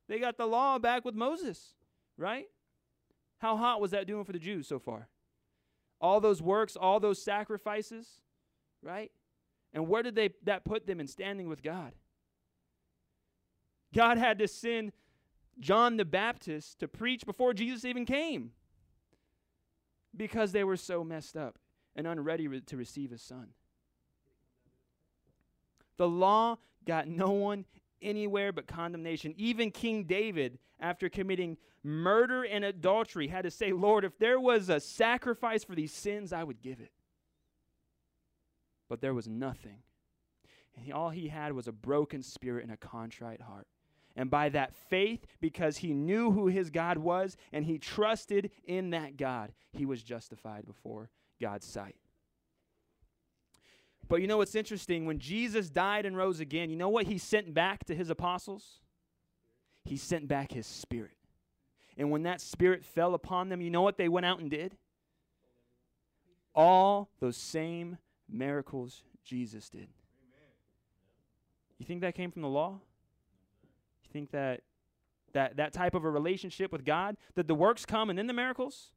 They 0.08 0.20
got 0.20 0.38
the 0.38 0.46
law 0.46 0.80
back 0.80 1.04
with 1.04 1.15
Moses, 1.15 1.74
right? 2.18 2.46
How 3.39 3.58
hot 3.58 3.82
was 3.82 3.91
that 3.91 4.08
doing 4.08 4.24
for 4.24 4.34
the 4.34 4.39
Jews 4.39 4.68
so 4.68 4.80
far? 4.80 5.10
all 6.02 6.20
those 6.20 6.41
works, 6.41 6.76
all 6.76 7.00
those 7.00 7.22
sacrifices, 7.22 8.08
right? 8.82 9.12
And 9.74 9.88
where 9.88 10.04
did 10.04 10.15
they 10.15 10.30
that 10.44 10.63
put 10.63 10.86
them 10.86 11.00
in 11.00 11.08
standing 11.08 11.50
with 11.50 11.63
God? 11.63 11.94
God 13.94 14.18
had 14.18 14.39
to 14.39 14.48
send 14.48 14.91
John 15.60 15.98
the 15.98 16.06
Baptist 16.06 16.80
to 16.80 16.88
preach 16.88 17.26
before 17.26 17.54
Jesus 17.54 17.86
even 17.86 18.06
came 18.06 18.52
because 20.17 20.51
they 20.51 20.63
were 20.63 20.78
so 20.78 21.04
messed 21.04 21.36
up 21.36 21.58
and 21.95 22.08
unready 22.08 22.47
re- 22.47 22.62
to 22.62 22.78
receive 22.78 23.12
his 23.12 23.21
son. 23.21 23.49
The 25.97 26.08
law 26.08 26.58
got 26.86 27.08
no 27.08 27.32
one 27.32 27.65
anywhere 28.01 28.51
but 28.51 28.67
condemnation. 28.67 29.34
Even 29.38 29.71
King 29.71 30.04
David, 30.04 30.60
after 30.80 31.10
committing 31.10 31.58
murder 31.84 32.43
and 32.43 32.65
adultery, 32.65 33.28
had 33.28 33.43
to 33.43 33.51
say, 33.51 33.71
Lord, 33.71 34.04
if 34.04 34.17
there 34.17 34.39
was 34.39 34.69
a 34.69 34.80
sacrifice 34.80 35.63
for 35.63 35.75
these 35.75 35.93
sins, 35.93 36.34
I 36.34 36.43
would 36.43 36.62
give 36.62 36.80
it. 36.80 36.91
But 38.89 39.01
there 39.01 39.13
was 39.13 39.28
nothing. 39.28 39.80
And 40.75 40.91
all 40.91 41.10
he 41.10 41.30
had 41.30 41.54
was 41.54 41.67
a 41.67 41.71
broken 41.71 42.21
spirit 42.21 42.63
and 42.63 42.73
a 42.73 42.78
contrite 42.78 43.41
heart. 43.41 43.67
And 44.15 44.30
by 44.30 44.49
that 44.49 44.73
faith, 44.73 45.25
because 45.41 45.78
he 45.78 45.93
knew 45.93 46.32
who 46.32 46.47
his 46.47 46.69
God 46.69 46.97
was 46.97 47.36
and 47.51 47.65
he 47.65 47.78
trusted 47.78 48.51
in 48.63 48.91
that 48.91 49.17
God, 49.17 49.51
he 49.73 49.86
was 49.86 50.01
justified 50.01 50.65
before 50.65 51.10
God's 51.41 51.65
sight. 51.65 51.95
But 54.08 54.21
you 54.21 54.28
know 54.28 54.38
what's 54.38 54.56
interesting? 54.56 55.06
When 55.06 55.19
Jesus 55.19 55.69
died 55.69 56.06
and 56.06 56.15
rose 56.15 56.39
again, 56.39 56.69
you 56.69 56.75
know 56.75 56.89
what 56.89 57.08
he 57.08 57.17
sent 57.17 57.54
back 57.54 57.86
to 57.86 57.95
his 57.95 58.10
apostles? 58.10 58.80
He 59.84 59.97
sent 59.97 60.28
back 60.28 60.51
his 60.51 60.67
spirit. 60.67 61.17
And 61.97 62.12
when 62.12 62.23
that 62.23 62.41
spirit 62.41 62.84
fell 62.84 63.13
upon 63.13 63.49
them, 63.49 63.62
you 63.62 63.69
know 63.69 63.82
what 63.82 63.97
they 63.97 64.10
went 64.10 64.25
out 64.25 64.39
and 64.39 64.49
did? 64.49 64.78
All 66.54 67.10
those 67.19 67.38
same 67.38 67.97
miracles 68.30 69.04
Jesus 69.23 69.69
did. 69.69 69.88
You 71.78 71.86
think 71.86 72.01
that 72.01 72.15
came 72.15 72.32
from 72.32 72.43
the 72.43 72.47
law? 72.47 72.80
Think 74.15 74.32
that 74.32 74.62
that 75.34 75.58
that 75.58 75.73
type 75.73 75.93
of 75.93 76.06
a 76.06 76.10
relationship 76.10 76.71
with 76.71 76.86
God, 76.86 77.17
that 77.36 77.49
the 77.49 77.56
works 77.56 77.86
come 77.86 78.10
and 78.10 78.17
then 78.17 78.28
the 78.28 78.34
miracles? 78.34 78.91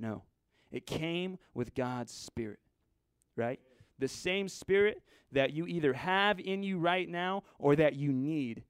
No. 0.00 0.24
It 0.72 0.84
came 0.84 1.38
with 1.54 1.76
God's 1.76 2.12
spirit. 2.12 2.58
Right? 3.36 3.60
the 3.98 4.08
same 4.08 4.48
spirit 4.48 5.02
that 5.32 5.52
you 5.52 5.66
either 5.66 5.92
have 5.92 6.38
in 6.38 6.62
you 6.62 6.78
right 6.78 7.08
now 7.08 7.42
or 7.58 7.76
that 7.76 7.94
you 7.94 8.12
need 8.12 8.64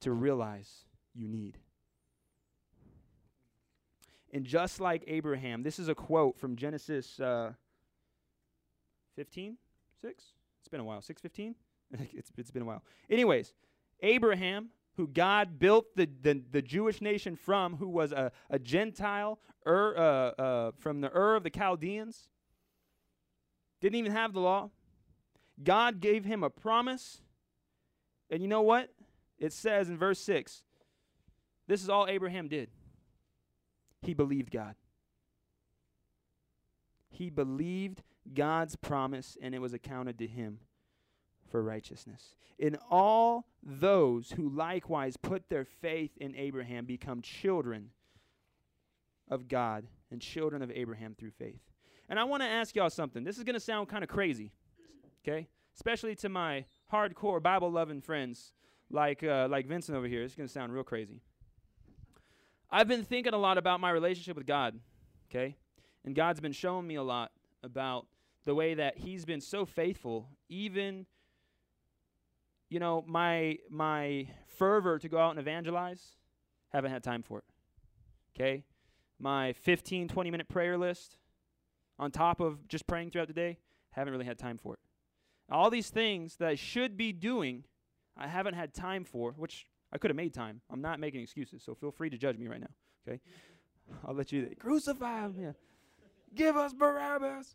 to 0.00 0.12
realize 0.12 0.84
you 1.14 1.28
need. 1.28 1.58
And 4.32 4.44
just 4.44 4.80
like 4.80 5.04
Abraham, 5.06 5.62
this 5.62 5.78
is 5.78 5.88
a 5.88 5.94
quote 5.94 6.38
from 6.38 6.56
Genesis 6.56 7.20
uh, 7.20 7.52
15, 9.16 9.58
6? 10.00 10.24
It's 10.60 10.68
been 10.68 10.80
a 10.80 10.84
while. 10.84 11.02
615? 11.02 11.54
it's, 12.16 12.32
it's 12.38 12.50
been 12.50 12.62
a 12.62 12.64
while. 12.64 12.82
Anyways, 13.10 13.52
Abraham, 14.02 14.70
who 14.96 15.06
God 15.06 15.58
built 15.58 15.96
the, 15.96 16.08
the, 16.20 16.42
the 16.50 16.62
Jewish 16.62 17.00
nation 17.00 17.36
from, 17.36 17.76
who 17.76 17.88
was 17.88 18.12
a, 18.12 18.32
a 18.50 18.58
Gentile 18.58 19.38
Ur, 19.66 19.96
uh, 19.96 20.42
uh, 20.42 20.70
from 20.78 21.00
the 21.00 21.10
Ur 21.16 21.36
of 21.36 21.44
the 21.44 21.50
Chaldeans, 21.50 22.28
didn't 23.80 23.96
even 23.96 24.12
have 24.12 24.32
the 24.32 24.40
law. 24.40 24.70
God 25.62 26.00
gave 26.00 26.24
him 26.24 26.42
a 26.42 26.50
promise. 26.50 27.20
And 28.30 28.42
you 28.42 28.48
know 28.48 28.62
what? 28.62 28.90
It 29.38 29.52
says 29.52 29.88
in 29.88 29.98
verse 29.98 30.20
6 30.20 30.62
this 31.68 31.82
is 31.82 31.88
all 31.88 32.06
Abraham 32.08 32.48
did. 32.48 32.68
He 34.02 34.14
believed 34.14 34.50
God. 34.50 34.74
He 37.08 37.30
believed 37.30 38.02
God's 38.34 38.74
promise, 38.74 39.36
and 39.40 39.54
it 39.54 39.60
was 39.60 39.72
accounted 39.72 40.18
to 40.18 40.26
him 40.26 40.58
for 41.52 41.62
righteousness. 41.62 42.34
In 42.58 42.76
all 42.90 43.46
those 43.62 44.32
who 44.32 44.48
likewise 44.48 45.16
put 45.16 45.48
their 45.48 45.64
faith 45.64 46.10
in 46.16 46.34
Abraham 46.34 46.86
become 46.86 47.22
children 47.22 47.90
of 49.28 49.46
God 49.46 49.86
and 50.10 50.20
children 50.20 50.62
of 50.62 50.70
Abraham 50.72 51.14
through 51.14 51.30
faith. 51.30 51.60
And 52.08 52.18
I 52.18 52.24
want 52.24 52.42
to 52.42 52.48
ask 52.48 52.74
y'all 52.74 52.90
something. 52.90 53.22
This 53.22 53.38
is 53.38 53.44
going 53.44 53.54
to 53.54 53.60
sound 53.60 53.88
kind 53.88 54.02
of 54.02 54.10
crazy, 54.10 54.52
okay? 55.22 55.46
Especially 55.74 56.14
to 56.16 56.28
my 56.28 56.64
hardcore 56.92 57.40
Bible 57.42 57.70
loving 57.70 58.00
friends 58.00 58.52
like 58.90 59.22
uh, 59.22 59.48
like 59.50 59.66
Vincent 59.66 59.96
over 59.96 60.06
here. 60.06 60.22
It's 60.22 60.34
going 60.34 60.48
to 60.48 60.52
sound 60.52 60.72
real 60.72 60.84
crazy. 60.84 61.22
I've 62.70 62.88
been 62.88 63.04
thinking 63.04 63.34
a 63.34 63.38
lot 63.38 63.58
about 63.58 63.80
my 63.80 63.90
relationship 63.90 64.36
with 64.36 64.46
God, 64.46 64.78
okay? 65.30 65.56
And 66.04 66.14
God's 66.14 66.40
been 66.40 66.52
showing 66.52 66.86
me 66.86 66.96
a 66.96 67.02
lot 67.02 67.30
about 67.62 68.06
the 68.44 68.54
way 68.54 68.74
that 68.74 68.98
he's 68.98 69.24
been 69.24 69.40
so 69.40 69.64
faithful 69.64 70.28
even 70.48 71.06
you 72.72 72.80
know, 72.80 73.04
my 73.06 73.58
my 73.68 74.26
fervor 74.46 74.98
to 74.98 75.08
go 75.08 75.18
out 75.18 75.30
and 75.30 75.38
evangelize, 75.38 76.16
haven't 76.70 76.90
had 76.90 77.02
time 77.02 77.22
for 77.22 77.38
it. 77.38 77.44
Okay? 78.34 78.64
My 79.18 79.52
15 79.52 80.08
20 80.08 80.30
minute 80.30 80.48
prayer 80.48 80.78
list 80.78 81.18
on 81.98 82.10
top 82.10 82.40
of 82.40 82.66
just 82.68 82.86
praying 82.86 83.10
throughout 83.10 83.28
the 83.28 83.34
day, 83.34 83.58
haven't 83.90 84.12
really 84.12 84.24
had 84.24 84.38
time 84.38 84.56
for 84.56 84.72
it. 84.74 84.80
All 85.50 85.68
these 85.68 85.90
things 85.90 86.36
that 86.36 86.48
I 86.48 86.54
should 86.54 86.96
be 86.96 87.12
doing, 87.12 87.64
I 88.16 88.26
haven't 88.26 88.54
had 88.54 88.72
time 88.72 89.04
for, 89.04 89.32
which 89.32 89.66
I 89.92 89.98
could 89.98 90.10
have 90.10 90.16
made 90.16 90.32
time. 90.32 90.62
I'm 90.70 90.80
not 90.80 90.98
making 90.98 91.20
excuses, 91.20 91.62
so 91.62 91.74
feel 91.74 91.90
free 91.90 92.08
to 92.08 92.16
judge 92.16 92.38
me 92.38 92.48
right 92.48 92.60
now. 92.60 92.70
Okay, 93.06 93.20
I'll 94.06 94.14
let 94.14 94.32
you 94.32 94.48
crucify 94.58 95.20
him. 95.20 95.36
Yeah. 95.38 95.52
Give 96.34 96.56
us 96.56 96.72
Barabbas. 96.72 97.54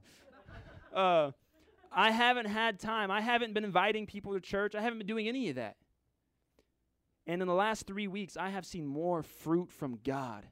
Uh, 0.94 1.32
I 1.92 2.12
haven't 2.12 2.46
had 2.46 2.80
time. 2.80 3.12
I 3.12 3.22
haven't 3.22 3.54
been 3.54 3.64
inviting 3.64 4.06
people 4.06 4.34
to 4.34 4.40
church. 4.40 4.76
I 4.76 4.82
haven't 4.82 5.00
been 5.00 5.08
doing 5.08 5.28
any 5.28 5.50
of 5.50 5.56
that. 5.56 5.78
And 7.26 7.42
in 7.42 7.48
the 7.48 7.54
last 7.54 7.86
three 7.86 8.08
weeks, 8.08 8.38
I 8.38 8.50
have 8.50 8.66
seen 8.66 8.86
more 8.86 9.22
fruit 9.22 9.72
from 9.72 10.00
God 10.04 10.46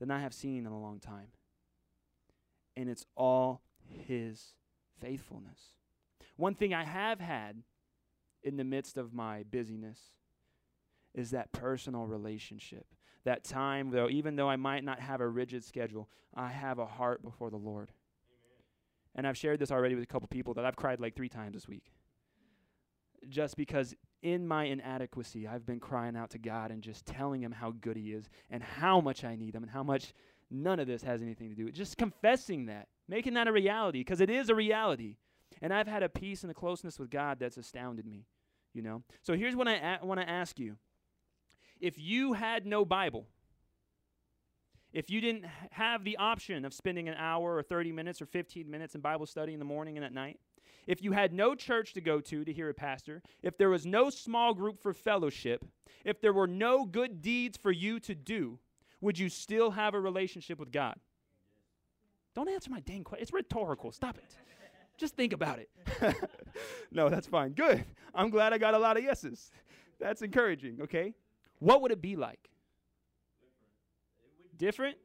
than 0.00 0.10
I 0.10 0.20
have 0.20 0.34
seen 0.34 0.66
in 0.66 0.72
a 0.72 0.80
long 0.80 0.98
time. 0.98 1.28
And 2.76 2.88
it's 2.88 3.06
all 3.16 3.62
His 4.06 4.54
faithfulness. 5.00 5.60
One 6.36 6.54
thing 6.54 6.74
I 6.74 6.84
have 6.84 7.20
had 7.20 7.62
in 8.42 8.56
the 8.56 8.64
midst 8.64 8.96
of 8.96 9.12
my 9.12 9.44
busyness 9.44 9.98
is 11.14 11.30
that 11.30 11.52
personal 11.52 12.06
relationship. 12.06 12.86
That 13.24 13.44
time, 13.44 13.90
though, 13.90 14.08
even 14.08 14.36
though 14.36 14.48
I 14.48 14.56
might 14.56 14.82
not 14.82 15.00
have 15.00 15.20
a 15.20 15.28
rigid 15.28 15.62
schedule, 15.64 16.08
I 16.34 16.48
have 16.48 16.78
a 16.78 16.86
heart 16.86 17.22
before 17.22 17.50
the 17.50 17.56
Lord. 17.56 17.92
And 19.14 19.26
I've 19.26 19.36
shared 19.36 19.58
this 19.58 19.70
already 19.70 19.94
with 19.94 20.04
a 20.04 20.06
couple 20.06 20.28
people 20.28 20.54
that 20.54 20.64
I've 20.64 20.76
cried 20.76 21.00
like 21.00 21.14
three 21.14 21.28
times 21.28 21.54
this 21.54 21.68
week. 21.68 21.90
Just 23.28 23.56
because 23.56 23.94
in 24.22 24.46
my 24.46 24.64
inadequacy, 24.64 25.46
I've 25.46 25.66
been 25.66 25.80
crying 25.80 26.16
out 26.16 26.30
to 26.30 26.38
God 26.38 26.70
and 26.70 26.82
just 26.82 27.06
telling 27.06 27.42
Him 27.42 27.52
how 27.52 27.72
good 27.72 27.96
He 27.96 28.12
is 28.12 28.28
and 28.50 28.62
how 28.62 29.00
much 29.00 29.24
I 29.24 29.36
need 29.36 29.54
Him 29.54 29.62
and 29.62 29.70
how 29.70 29.82
much 29.82 30.14
none 30.50 30.80
of 30.80 30.86
this 30.86 31.02
has 31.02 31.22
anything 31.22 31.48
to 31.50 31.54
do 31.54 31.64
with 31.66 31.74
Just 31.74 31.96
confessing 31.96 32.66
that, 32.66 32.88
making 33.08 33.34
that 33.34 33.48
a 33.48 33.52
reality, 33.52 34.00
because 34.00 34.20
it 34.20 34.30
is 34.30 34.48
a 34.48 34.54
reality. 34.54 35.16
And 35.60 35.74
I've 35.74 35.88
had 35.88 36.02
a 36.02 36.08
peace 36.08 36.42
and 36.42 36.50
a 36.50 36.54
closeness 36.54 36.98
with 36.98 37.10
God 37.10 37.38
that's 37.38 37.56
astounded 37.56 38.06
me, 38.06 38.26
you 38.72 38.82
know? 38.82 39.02
So 39.22 39.34
here's 39.34 39.56
what 39.56 39.68
I 39.68 39.98
a- 40.00 40.06
want 40.06 40.20
to 40.20 40.28
ask 40.28 40.58
you 40.58 40.76
if 41.80 41.98
you 41.98 42.34
had 42.34 42.66
no 42.66 42.84
Bible, 42.84 43.26
if 44.92 45.10
you 45.10 45.20
didn't 45.20 45.44
have 45.70 46.04
the 46.04 46.16
option 46.16 46.64
of 46.64 46.74
spending 46.74 47.08
an 47.08 47.14
hour 47.16 47.56
or 47.56 47.62
30 47.62 47.92
minutes 47.92 48.20
or 48.20 48.26
15 48.26 48.70
minutes 48.70 48.94
in 48.94 49.00
Bible 49.00 49.26
study 49.26 49.52
in 49.52 49.58
the 49.58 49.64
morning 49.64 49.96
and 49.96 50.04
at 50.04 50.12
night, 50.12 50.38
if 50.86 51.02
you 51.02 51.12
had 51.12 51.32
no 51.32 51.54
church 51.54 51.92
to 51.94 52.00
go 52.00 52.20
to 52.20 52.44
to 52.44 52.52
hear 52.52 52.68
a 52.68 52.74
pastor, 52.74 53.22
if 53.42 53.56
there 53.56 53.70
was 53.70 53.86
no 53.86 54.10
small 54.10 54.54
group 54.54 54.80
for 54.80 54.92
fellowship, 54.92 55.64
if 56.04 56.20
there 56.20 56.32
were 56.32 56.46
no 56.46 56.84
good 56.84 57.22
deeds 57.22 57.56
for 57.56 57.70
you 57.70 58.00
to 58.00 58.14
do, 58.14 58.58
would 59.00 59.18
you 59.18 59.28
still 59.28 59.70
have 59.70 59.94
a 59.94 60.00
relationship 60.00 60.58
with 60.58 60.72
God? 60.72 60.96
Don't 62.34 62.48
answer 62.48 62.70
my 62.70 62.80
dang 62.80 63.04
question. 63.04 63.22
It's 63.22 63.32
rhetorical. 63.32 63.92
Stop 63.92 64.18
it. 64.18 64.24
Just 64.96 65.16
think 65.16 65.32
about 65.32 65.58
it. 65.58 65.70
no, 66.92 67.08
that's 67.08 67.26
fine. 67.26 67.52
Good. 67.52 67.84
I'm 68.14 68.30
glad 68.30 68.52
I 68.52 68.58
got 68.58 68.74
a 68.74 68.78
lot 68.78 68.96
of 68.96 69.02
yeses. 69.02 69.50
That's 69.98 70.22
encouraging, 70.22 70.82
okay? 70.82 71.14
What 71.58 71.82
would 71.82 71.92
it 71.92 72.02
be 72.02 72.16
like? 72.16 72.50
Different? 74.60 74.98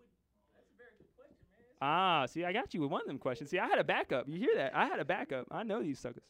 Ah, 1.82 2.26
see, 2.26 2.44
I 2.44 2.52
got 2.52 2.74
you 2.74 2.82
with 2.82 2.92
one 2.92 3.00
of 3.00 3.08
them 3.08 3.18
questions. 3.18 3.50
See, 3.50 3.58
I 3.58 3.68
had 3.68 3.80
a 3.80 3.86
backup. 3.86 4.28
You 4.28 4.38
hear 4.38 4.54
that? 4.56 4.76
I 4.76 4.86
had 4.86 5.00
a 5.00 5.06
backup. 5.06 5.48
I 5.50 5.64
know 5.64 5.82
these 5.82 5.98
suckers. 5.98 6.24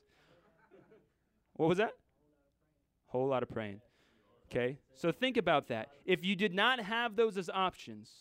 What 1.55 1.67
was 1.67 1.79
that? 1.79 1.93
Whole 3.07 3.27
lot 3.27 3.41
of 3.41 3.49
praying. 3.49 3.81
Okay, 4.51 4.77
so 4.93 5.11
think 5.11 5.37
about 5.37 5.69
that. 5.69 5.89
If 6.05 6.23
you 6.23 6.35
did 6.35 6.53
not 6.53 6.79
have 6.79 7.15
those 7.15 7.35
as 7.35 7.49
options, 7.49 8.11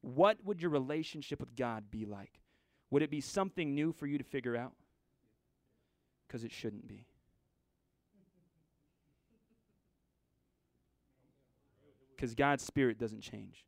what 0.00 0.38
would 0.44 0.60
your 0.60 0.72
relationship 0.72 1.38
with 1.38 1.54
God 1.54 1.84
be 1.88 2.04
like? 2.04 2.40
Would 2.90 3.02
it 3.02 3.10
be 3.12 3.20
something 3.20 3.76
new 3.76 3.92
for 3.92 4.08
you 4.08 4.18
to 4.18 4.24
figure 4.24 4.56
out? 4.56 4.72
Because 6.26 6.42
it 6.42 6.50
shouldn't 6.50 6.88
be. 6.88 7.06
Because 12.16 12.34
God's 12.34 12.64
Spirit 12.64 12.98
doesn't 12.98 13.20
change. 13.20 13.64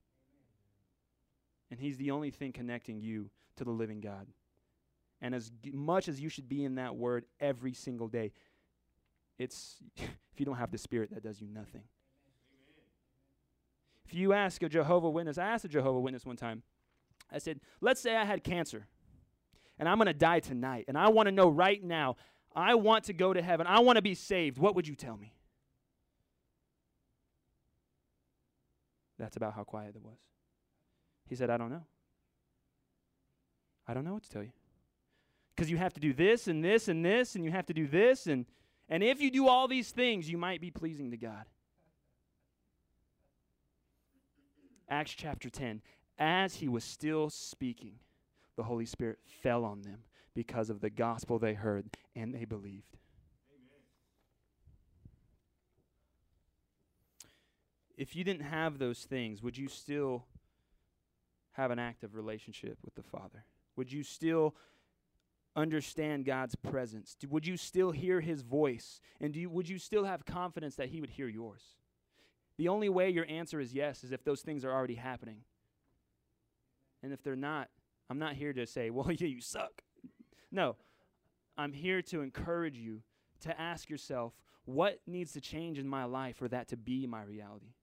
And 1.71 1.79
He's 1.79 1.97
the 1.97 2.11
only 2.11 2.31
thing 2.31 2.53
connecting 2.53 3.01
you 3.01 3.31
to 3.57 3.65
the 3.65 3.71
living 3.71 4.01
God. 4.01 4.27
And 5.21 5.35
as 5.35 5.51
g- 5.63 5.71
much 5.73 6.09
as 6.09 6.21
you 6.21 6.29
should 6.29 6.49
be 6.49 6.65
in 6.65 6.77
that 6.77 6.97
Word 6.97 7.25
every 7.39 7.75
single 7.75 8.09
day, 8.09 8.33
it's 9.39 9.77
if 9.97 10.39
you 10.39 10.47
don't 10.47 10.57
have 10.57 10.71
the 10.71 10.79
Spirit, 10.79 11.11
that 11.15 11.23
does 11.23 11.41
you 11.41 11.49
nothing. 11.49 11.83
If 14.07 14.15
you 14.15 14.33
ask 14.33 14.63
a 14.63 14.69
Jehovah 14.69 15.09
Witness, 15.09 15.39
I 15.39 15.45
asked 15.45 15.65
a 15.65 15.69
Jehovah 15.69 16.01
Witness 16.01 16.27
one 16.27 16.37
time. 16.37 16.63
I 17.31 17.39
said, 17.39 17.61
"Let's 17.81 18.01
say 18.01 18.17
I 18.17 18.25
had 18.25 18.43
cancer, 18.43 18.89
and 19.79 19.89
I'm 19.89 19.99
going 19.99 20.07
to 20.07 20.15
die 20.15 20.41
tonight, 20.41 20.87
and 20.89 20.99
I 20.99 21.09
want 21.09 21.27
to 21.27 21.33
know 21.33 21.49
right 21.49 21.83
now. 21.83 22.17
I 22.57 22.75
want 22.75 23.05
to 23.05 23.13
go 23.13 23.33
to 23.33 23.41
heaven. 23.41 23.69
I 23.69 23.79
want 23.79 23.97
to 23.97 24.03
be 24.03 24.15
saved. 24.15 24.59
What 24.59 24.75
would 24.75 24.89
you 24.89 24.97
tell 24.97 25.17
me?" 25.17 25.35
That's 29.19 29.37
about 29.37 29.53
how 29.53 29.65
quiet 29.65 29.95
it 29.95 30.03
was. 30.03 30.17
He 31.31 31.37
said, 31.37 31.49
I 31.49 31.57
don't 31.57 31.71
know. 31.71 31.85
I 33.87 33.95
don't 33.95 34.05
know 34.05 34.15
what 34.15 34.25
to 34.25 34.29
tell 34.29 34.43
you. 34.43 34.51
Because 35.55 35.71
you 35.71 35.77
have 35.77 35.95
to 35.95 36.01
do 36.01 36.13
this 36.13 36.49
and 36.49 36.63
this 36.63 36.89
and 36.89 37.05
this, 37.05 37.37
and 37.37 37.45
you 37.45 37.53
have 37.53 37.67
to 37.67 37.73
do 37.73 37.87
this. 37.87 38.27
And, 38.27 38.47
and 38.89 39.05
if 39.05 39.21
you 39.21 39.31
do 39.31 39.47
all 39.47 39.69
these 39.69 39.93
things, 39.93 40.29
you 40.29 40.37
might 40.37 40.61
be 40.61 40.73
pleasing 40.73 41.13
to 41.13 41.17
God. 41.17 41.45
Acts 44.89 45.13
chapter 45.13 45.49
10. 45.49 45.83
As 46.19 46.57
he 46.57 46.67
was 46.69 46.83
still 46.83 47.31
speaking, 47.31 47.95
the 48.57 48.65
Holy 48.65 48.85
Spirit 48.85 49.21
fell 49.25 49.65
on 49.65 49.83
them 49.83 50.01
because 50.35 50.69
of 50.69 50.81
the 50.81 50.91
gospel 50.91 51.39
they 51.39 51.55
heard, 51.55 51.87
and 52.17 52.35
they 52.35 52.45
believed. 52.45 52.97
if 58.01 58.17
you 58.17 58.25
didn't 58.25 58.47
have 58.47 58.79
those 58.79 59.01
things, 59.01 59.43
would 59.43 59.59
you 59.59 59.69
still 59.69 60.25
have 61.61 61.71
an 61.71 61.79
active 61.79 62.15
relationship 62.15 62.79
with 62.85 62.95
the 62.95 63.03
Father? 63.03 63.45
Would 63.77 63.93
you 63.93 64.03
still 64.03 64.55
understand 65.55 66.25
God's 66.25 66.55
presence? 66.55 67.17
Do, 67.19 67.29
would 67.29 67.47
you 67.47 67.57
still 67.57 67.91
hear 67.91 68.21
His 68.21 68.43
voice? 68.43 69.01
And 69.21 69.33
do 69.33 69.41
you, 69.41 69.51
would 69.51 69.69
you 69.69 69.79
still 69.79 70.05
have 70.05 70.25
confidence 70.25 70.77
that 70.77 70.89
He 70.89 71.01
would 71.01 71.11
hear 71.11 71.29
yours? 71.29 71.63
The 72.57 72.69
only 72.69 72.89
way 72.89 73.11
your 73.11 73.27
answer 73.29 73.61
is 73.61 73.75
yes 73.75 74.05
is 74.05 74.13
if 74.13 74.25
those 74.25 74.43
things 74.43 74.65
are 74.65 74.73
already 74.73 74.95
happening. 74.95 75.39
And 77.03 77.13
if 77.13 77.23
they're 77.23 77.37
not, 77.37 77.69
I'm 78.09 78.19
not 78.19 78.35
here 78.35 78.53
to 78.53 78.67
say, 78.67 78.91
well, 78.91 79.11
yeah, 79.11 79.29
you 79.29 79.41
suck. 79.41 79.83
No, 80.51 80.77
I'm 81.57 81.73
here 81.73 82.03
to 82.03 82.23
encourage 82.23 82.77
you 82.77 83.03
to 83.41 83.61
ask 83.61 83.89
yourself, 83.89 84.33
what 84.65 85.01
needs 85.07 85.33
to 85.33 85.41
change 85.41 85.79
in 85.79 85.89
my 85.89 86.05
life 86.05 86.37
for 86.37 86.49
that 86.49 86.69
to 86.69 86.77
be 86.77 87.07
my 87.07 87.23
reality? 87.23 87.75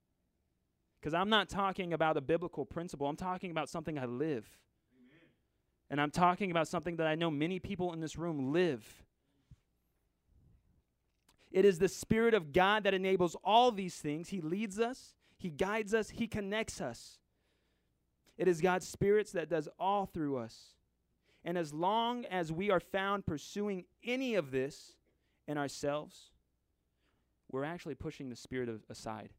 Because 1.07 1.21
I'm 1.21 1.29
not 1.29 1.47
talking 1.47 1.93
about 1.93 2.17
a 2.17 2.21
biblical 2.21 2.65
principle, 2.65 3.07
I'm 3.07 3.15
talking 3.15 3.49
about 3.49 3.69
something 3.69 3.97
I 3.97 4.03
live. 4.03 4.45
Amen. 4.93 5.21
And 5.89 6.01
I'm 6.01 6.11
talking 6.11 6.51
about 6.51 6.67
something 6.67 6.97
that 6.97 7.07
I 7.07 7.15
know 7.15 7.31
many 7.31 7.59
people 7.59 7.93
in 7.93 8.01
this 8.01 8.17
room 8.17 8.51
live. 8.51 8.85
It 11.49 11.63
is 11.63 11.79
the 11.79 11.87
Spirit 11.87 12.33
of 12.33 12.51
God 12.51 12.83
that 12.83 12.93
enables 12.93 13.37
all 13.41 13.71
these 13.71 13.95
things. 13.95 14.27
He 14.27 14.41
leads 14.41 14.81
us, 14.81 15.15
He 15.37 15.49
guides 15.49 15.93
us, 15.93 16.09
He 16.09 16.27
connects 16.27 16.81
us. 16.81 17.19
It 18.37 18.49
is 18.49 18.59
God's 18.59 18.85
Spirit 18.85 19.31
that 19.31 19.49
does 19.49 19.69
all 19.79 20.07
through 20.07 20.35
us. 20.35 20.73
And 21.45 21.57
as 21.57 21.73
long 21.73 22.25
as 22.25 22.51
we 22.51 22.69
are 22.69 22.81
found 22.81 23.25
pursuing 23.25 23.85
any 24.03 24.35
of 24.35 24.51
this 24.51 24.97
in 25.47 25.57
ourselves, 25.57 26.31
we're 27.49 27.63
actually 27.63 27.95
pushing 27.95 28.27
the 28.27 28.35
Spirit 28.35 28.67
of, 28.67 28.81
aside. 28.89 29.29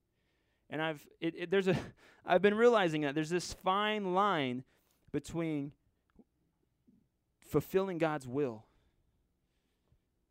And 0.70 0.83
I've 0.83 1.07
it, 1.20 1.35
it, 1.37 1.50
there's 1.50 1.68
a 1.68 1.76
I've 2.26 2.42
been 2.42 2.57
realizing 2.57 3.02
that 3.02 3.14
there's 3.14 3.31
this 3.31 3.52
fine 3.54 4.14
line 4.14 4.64
between 5.12 5.72
fulfilling 7.40 7.98
God's 7.98 8.28
will 8.28 8.64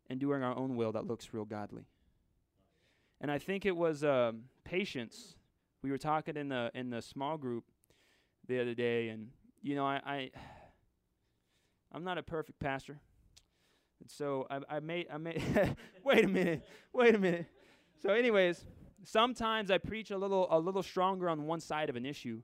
and 0.08 0.20
doing 0.20 0.42
our 0.42 0.56
own 0.56 0.76
will 0.76 0.92
that 0.92 1.06
looks 1.06 1.28
real 1.32 1.44
godly. 1.44 1.86
And 3.20 3.30
I 3.30 3.38
think 3.38 3.66
it 3.66 3.76
was 3.76 4.04
um, 4.04 4.44
patience. 4.64 5.34
We 5.82 5.90
were 5.90 5.98
talking 5.98 6.36
in 6.36 6.48
the 6.48 6.70
in 6.74 6.90
the 6.90 7.02
small 7.02 7.36
group 7.36 7.64
the 8.46 8.60
other 8.60 8.74
day, 8.74 9.08
and 9.08 9.28
you 9.62 9.74
know 9.74 9.84
I, 9.84 10.00
I 10.06 10.30
I'm 11.92 12.04
not 12.04 12.18
a 12.18 12.22
perfect 12.22 12.60
pastor. 12.60 13.00
And 14.00 14.10
so 14.10 14.46
I, 14.48 14.76
I 14.76 14.80
made, 14.80 15.08
I 15.12 15.18
made, 15.18 15.42
wait 16.04 16.24
a 16.24 16.28
minute, 16.28 16.66
wait 16.92 17.14
a 17.14 17.18
minute. 17.18 17.46
So, 18.00 18.10
anyways, 18.10 18.64
sometimes 19.10 19.70
I 19.70 19.78
preach 19.78 20.10
a 20.10 20.18
little, 20.18 20.46
a 20.50 20.58
little 20.58 20.82
stronger 20.82 21.28
on 21.28 21.46
one 21.46 21.60
side 21.60 21.88
of 21.88 21.96
an 21.96 22.04
issue 22.04 22.42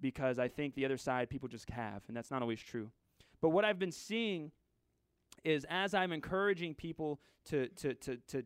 because 0.00 0.38
I 0.38 0.48
think 0.48 0.74
the 0.74 0.84
other 0.84 0.98
side 0.98 1.30
people 1.30 1.48
just 1.48 1.70
have, 1.70 2.02
and 2.08 2.16
that's 2.16 2.30
not 2.30 2.42
always 2.42 2.60
true. 2.60 2.90
But 3.40 3.50
what 3.50 3.64
I've 3.64 3.78
been 3.78 3.92
seeing 3.92 4.50
is 5.44 5.64
as 5.70 5.94
I'm 5.94 6.12
encouraging 6.12 6.74
people 6.74 7.20
to, 7.46 7.68
to, 7.68 7.94
to, 7.94 8.16
to 8.28 8.44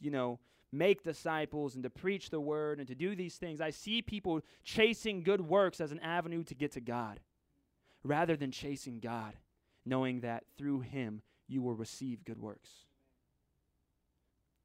you 0.00 0.10
know, 0.10 0.38
make 0.72 1.02
disciples 1.02 1.74
and 1.74 1.84
to 1.84 1.90
preach 1.90 2.30
the 2.30 2.40
word 2.40 2.78
and 2.78 2.88
to 2.88 2.94
do 2.94 3.14
these 3.14 3.36
things, 3.36 3.60
I 3.60 3.70
see 3.70 4.00
people 4.00 4.40
chasing 4.62 5.22
good 5.22 5.42
works 5.42 5.80
as 5.80 5.92
an 5.92 6.00
avenue 6.00 6.42
to 6.44 6.54
get 6.54 6.72
to 6.72 6.80
God 6.80 7.20
rather 8.02 8.36
than 8.36 8.50
chasing 8.50 8.98
God, 9.00 9.34
knowing 9.84 10.20
that 10.20 10.44
through 10.56 10.80
Him 10.80 11.22
you 11.48 11.60
will 11.60 11.74
receive 11.74 12.24
good 12.24 12.40
works. 12.40 12.70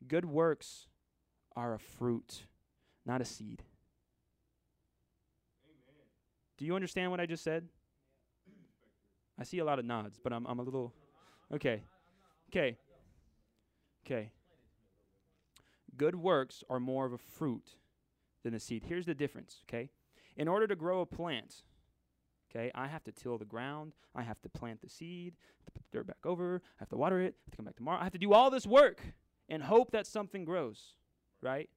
Good 0.07 0.25
works 0.25 0.87
are 1.55 1.73
a 1.73 1.79
fruit, 1.79 2.43
not 3.05 3.21
a 3.21 3.25
seed. 3.25 3.63
Amen. 5.65 5.95
Do 6.57 6.65
you 6.65 6.75
understand 6.75 7.11
what 7.11 7.19
I 7.19 7.25
just 7.25 7.43
said? 7.43 7.67
I 9.39 9.43
see 9.43 9.59
a 9.59 9.65
lot 9.65 9.79
of 9.79 9.85
nods, 9.85 10.19
but 10.21 10.33
I'm, 10.33 10.45
I'm 10.45 10.59
a 10.59 10.63
little. 10.63 10.93
Okay. 11.53 11.83
Okay. 12.49 12.77
Okay. 14.05 14.31
Good 15.95 16.15
works 16.15 16.63
are 16.69 16.79
more 16.79 17.05
of 17.05 17.13
a 17.13 17.17
fruit 17.17 17.75
than 18.43 18.53
a 18.53 18.59
seed. 18.59 18.83
Here's 18.87 19.05
the 19.05 19.13
difference, 19.13 19.63
okay? 19.67 19.89
In 20.37 20.47
order 20.47 20.67
to 20.67 20.75
grow 20.75 21.01
a 21.01 21.05
plant, 21.05 21.63
okay, 22.49 22.71
I 22.73 22.87
have 22.87 23.03
to 23.03 23.11
till 23.11 23.37
the 23.37 23.45
ground, 23.45 23.93
I 24.15 24.23
have 24.23 24.41
to 24.41 24.49
plant 24.49 24.81
the 24.81 24.89
seed, 24.89 25.35
to 25.65 25.71
put 25.71 25.83
the 25.83 25.97
dirt 25.97 26.07
back 26.07 26.25
over, 26.25 26.61
I 26.63 26.77
have 26.79 26.89
to 26.89 26.97
water 26.97 27.19
it, 27.19 27.35
I 27.35 27.43
have 27.45 27.51
to 27.51 27.57
come 27.57 27.65
back 27.65 27.75
tomorrow. 27.75 27.99
I 27.99 28.03
have 28.03 28.13
to 28.13 28.19
do 28.19 28.33
all 28.33 28.49
this 28.49 28.65
work 28.65 29.01
and 29.49 29.63
hope 29.63 29.91
that 29.91 30.07
something 30.07 30.45
grows, 30.45 30.93
right? 31.41 31.69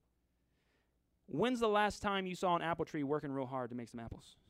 When's 1.26 1.60
the 1.60 1.68
last 1.68 2.02
time 2.02 2.26
you 2.26 2.34
saw 2.34 2.56
an 2.56 2.62
apple 2.62 2.84
tree 2.84 3.02
working 3.02 3.32
real 3.32 3.46
hard 3.46 3.70
to 3.70 3.76
make 3.76 3.88
some 3.88 4.00
apples? 4.00 4.36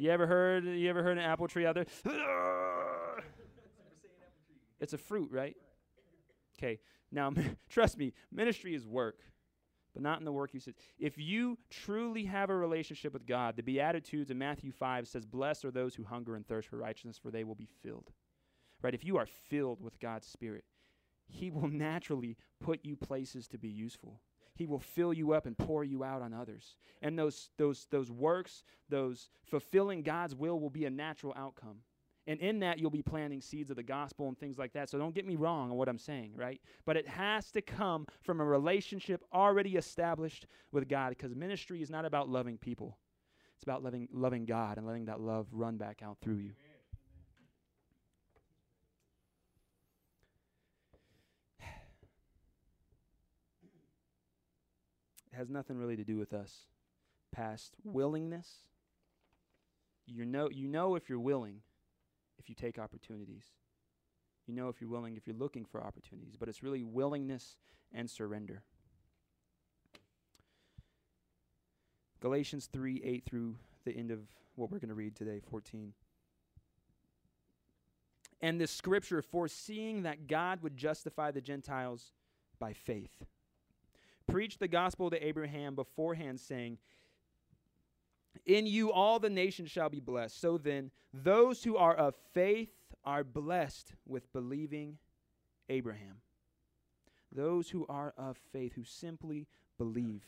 You 0.00 0.12
ever 0.12 0.28
heard 0.28 0.64
you 0.64 0.88
ever 0.88 1.02
heard 1.02 1.18
an 1.18 1.24
apple 1.24 1.48
tree 1.48 1.66
out 1.66 1.74
there? 1.74 1.86
it's 4.80 4.92
a 4.92 4.98
fruit, 4.98 5.28
right? 5.32 5.56
Okay. 6.56 6.78
Now 7.10 7.32
trust 7.68 7.98
me, 7.98 8.12
ministry 8.32 8.74
is 8.74 8.86
work, 8.86 9.18
but 9.94 10.02
not 10.02 10.18
in 10.18 10.24
the 10.24 10.32
work 10.32 10.54
you 10.54 10.60
said. 10.60 10.74
If 10.98 11.18
you 11.18 11.58
truly 11.70 12.24
have 12.24 12.50
a 12.50 12.56
relationship 12.56 13.12
with 13.12 13.26
God, 13.26 13.56
the 13.56 13.62
Beatitudes 13.62 14.30
in 14.30 14.38
Matthew 14.38 14.72
5 14.72 15.08
says, 15.08 15.26
Blessed 15.26 15.64
are 15.64 15.70
those 15.70 15.94
who 15.94 16.04
hunger 16.04 16.36
and 16.36 16.46
thirst 16.46 16.68
for 16.68 16.76
righteousness, 16.76 17.18
for 17.18 17.30
they 17.30 17.44
will 17.44 17.54
be 17.54 17.68
filled. 17.82 18.10
Right? 18.82 18.94
If 18.94 19.04
you 19.04 19.16
are 19.16 19.26
filled 19.26 19.80
with 19.80 19.98
God's 19.98 20.26
Spirit, 20.26 20.64
He 21.28 21.50
will 21.50 21.68
naturally 21.68 22.36
put 22.60 22.84
you 22.84 22.96
places 22.96 23.46
to 23.48 23.58
be 23.58 23.68
useful. 23.68 24.20
He 24.54 24.66
will 24.66 24.80
fill 24.80 25.12
you 25.12 25.32
up 25.32 25.46
and 25.46 25.56
pour 25.56 25.84
you 25.84 26.02
out 26.02 26.20
on 26.20 26.34
others. 26.34 26.74
And 27.00 27.16
those, 27.16 27.50
those, 27.58 27.86
those 27.90 28.10
works, 28.10 28.64
those 28.88 29.30
fulfilling 29.44 30.02
God's 30.02 30.34
will, 30.34 30.58
will 30.58 30.70
be 30.70 30.84
a 30.84 30.90
natural 30.90 31.32
outcome. 31.36 31.78
And 32.26 32.40
in 32.40 32.58
that, 32.60 32.78
you'll 32.78 32.90
be 32.90 33.00
planting 33.00 33.40
seeds 33.40 33.70
of 33.70 33.76
the 33.76 33.82
gospel 33.82 34.28
and 34.28 34.38
things 34.38 34.58
like 34.58 34.72
that. 34.74 34.90
So 34.90 34.98
don't 34.98 35.14
get 35.14 35.26
me 35.26 35.36
wrong 35.36 35.70
on 35.70 35.76
what 35.76 35.88
I'm 35.88 35.98
saying, 35.98 36.32
right? 36.36 36.60
But 36.84 36.96
it 36.96 37.08
has 37.08 37.50
to 37.52 37.62
come 37.62 38.06
from 38.20 38.40
a 38.40 38.44
relationship 38.44 39.24
already 39.32 39.76
established 39.76 40.46
with 40.70 40.88
God 40.88 41.10
because 41.10 41.34
ministry 41.34 41.80
is 41.80 41.88
not 41.88 42.04
about 42.04 42.28
loving 42.28 42.58
people, 42.58 42.98
it's 43.54 43.62
about 43.62 43.82
loving, 43.82 44.08
loving 44.12 44.44
God 44.44 44.76
and 44.76 44.86
letting 44.86 45.06
that 45.06 45.20
love 45.20 45.46
run 45.52 45.78
back 45.78 46.02
out 46.04 46.18
through 46.20 46.36
you. 46.36 46.52
Has 55.38 55.48
nothing 55.48 55.78
really 55.78 55.96
to 55.96 56.04
do 56.04 56.16
with 56.16 56.34
us 56.34 56.66
past 57.32 57.76
willingness. 57.84 58.64
You 60.04 60.24
know, 60.24 60.50
you 60.50 60.66
know 60.66 60.96
if 60.96 61.08
you're 61.08 61.20
willing 61.20 61.60
if 62.38 62.48
you 62.48 62.56
take 62.56 62.78
opportunities. 62.78 63.44
You 64.46 64.54
know 64.54 64.68
if 64.68 64.80
you're 64.80 64.90
willing 64.90 65.16
if 65.16 65.26
you're 65.26 65.36
looking 65.36 65.64
for 65.64 65.82
opportunities, 65.82 66.34
but 66.36 66.48
it's 66.48 66.62
really 66.62 66.82
willingness 66.82 67.56
and 67.92 68.10
surrender. 68.10 68.62
Galatians 72.20 72.68
3 72.72 73.00
8 73.04 73.24
through 73.24 73.54
the 73.84 73.96
end 73.96 74.10
of 74.10 74.18
what 74.56 74.72
we're 74.72 74.80
going 74.80 74.88
to 74.88 74.94
read 74.94 75.14
today, 75.14 75.40
14. 75.50 75.92
And 78.40 78.60
this 78.60 78.72
scripture, 78.72 79.22
foreseeing 79.22 80.02
that 80.02 80.26
God 80.26 80.62
would 80.62 80.76
justify 80.76 81.30
the 81.30 81.40
Gentiles 81.40 82.12
by 82.58 82.72
faith 82.72 83.24
preached 84.28 84.60
the 84.60 84.68
gospel 84.68 85.10
to 85.10 85.26
Abraham 85.26 85.74
beforehand, 85.74 86.38
saying, 86.38 86.78
In 88.46 88.66
you 88.66 88.92
all 88.92 89.18
the 89.18 89.30
nations 89.30 89.70
shall 89.70 89.88
be 89.88 90.00
blessed. 90.00 90.40
So 90.40 90.58
then, 90.58 90.90
those 91.12 91.64
who 91.64 91.76
are 91.76 91.94
of 91.94 92.14
faith 92.32 92.70
are 93.04 93.24
blessed 93.24 93.94
with 94.06 94.32
believing 94.32 94.98
Abraham. 95.68 96.18
Those 97.34 97.70
who 97.70 97.86
are 97.88 98.14
of 98.16 98.38
faith, 98.52 98.74
who 98.74 98.84
simply 98.84 99.46
believe. 99.76 100.24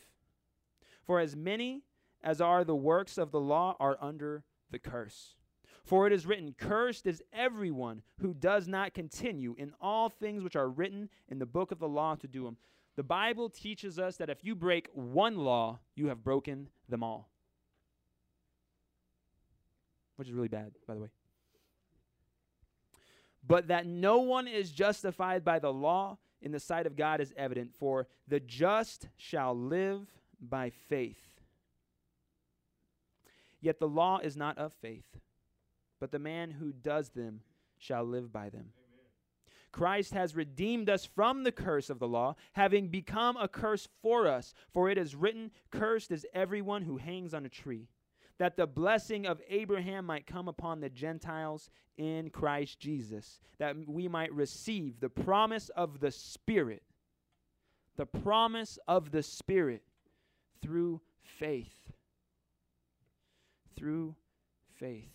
For 1.05 1.19
as 1.19 1.35
many 1.35 1.83
as 2.23 2.41
are 2.41 2.63
the 2.63 2.75
works 2.75 3.17
of 3.17 3.31
the 3.31 3.39
law 3.39 3.75
are 3.79 3.97
under 4.01 4.43
the 4.69 4.79
curse. 4.79 5.35
For 5.83 6.05
it 6.05 6.13
is 6.13 6.25
written, 6.25 6.53
Cursed 6.57 7.07
is 7.07 7.23
everyone 7.33 8.03
who 8.19 8.33
does 8.33 8.67
not 8.67 8.93
continue 8.93 9.55
in 9.57 9.73
all 9.81 10.09
things 10.09 10.43
which 10.43 10.55
are 10.55 10.69
written 10.69 11.09
in 11.27 11.39
the 11.39 11.45
book 11.45 11.71
of 11.71 11.79
the 11.79 11.87
law 11.87 12.15
to 12.15 12.27
do 12.27 12.43
them. 12.43 12.57
The 12.95 13.03
Bible 13.03 13.49
teaches 13.49 13.97
us 13.97 14.17
that 14.17 14.29
if 14.29 14.43
you 14.43 14.55
break 14.55 14.89
one 14.93 15.37
law, 15.37 15.79
you 15.95 16.07
have 16.07 16.23
broken 16.23 16.69
them 16.89 17.03
all. 17.03 17.29
Which 20.17 20.27
is 20.27 20.33
really 20.33 20.49
bad, 20.49 20.73
by 20.87 20.93
the 20.93 20.99
way. 20.99 21.09
But 23.47 23.69
that 23.69 23.85
no 23.85 24.19
one 24.19 24.47
is 24.47 24.71
justified 24.71 25.43
by 25.43 25.59
the 25.59 25.73
law 25.73 26.17
in 26.41 26.51
the 26.51 26.59
sight 26.59 26.85
of 26.85 26.95
God 26.95 27.21
is 27.21 27.33
evident, 27.37 27.73
for 27.73 28.07
the 28.27 28.39
just 28.39 29.07
shall 29.17 29.55
live 29.55 30.07
by 30.39 30.69
faith. 30.69 31.17
Yet 33.61 33.79
the 33.79 33.87
law 33.87 34.17
is 34.17 34.35
not 34.35 34.57
of 34.57 34.73
faith, 34.73 35.05
but 35.99 36.11
the 36.11 36.19
man 36.19 36.51
who 36.51 36.71
does 36.71 37.09
them 37.09 37.41
shall 37.77 38.03
live 38.03 38.33
by 38.33 38.49
them. 38.49 38.73
Christ 39.71 40.13
has 40.13 40.35
redeemed 40.35 40.89
us 40.89 41.05
from 41.05 41.43
the 41.43 41.51
curse 41.51 41.89
of 41.89 41.99
the 41.99 42.07
law, 42.07 42.35
having 42.53 42.89
become 42.89 43.37
a 43.37 43.47
curse 43.47 43.87
for 44.01 44.27
us. 44.27 44.53
For 44.73 44.89
it 44.89 44.97
is 44.97 45.15
written, 45.15 45.51
Cursed 45.69 46.11
is 46.11 46.25
everyone 46.33 46.83
who 46.83 46.97
hangs 46.97 47.33
on 47.33 47.45
a 47.45 47.49
tree, 47.49 47.87
that 48.37 48.57
the 48.57 48.67
blessing 48.67 49.25
of 49.25 49.41
Abraham 49.47 50.05
might 50.05 50.27
come 50.27 50.47
upon 50.47 50.79
the 50.79 50.89
Gentiles 50.89 51.69
in 51.97 52.29
Christ 52.29 52.79
Jesus, 52.79 53.39
that 53.59 53.75
we 53.87 54.07
might 54.07 54.33
receive 54.33 54.99
the 54.99 55.09
promise 55.09 55.69
of 55.69 55.99
the 55.99 56.11
Spirit, 56.11 56.83
the 57.95 58.05
promise 58.05 58.77
of 58.87 59.11
the 59.11 59.23
Spirit 59.23 59.83
through 60.61 61.01
faith. 61.23 61.91
Through 63.75 64.15
faith. 64.75 65.13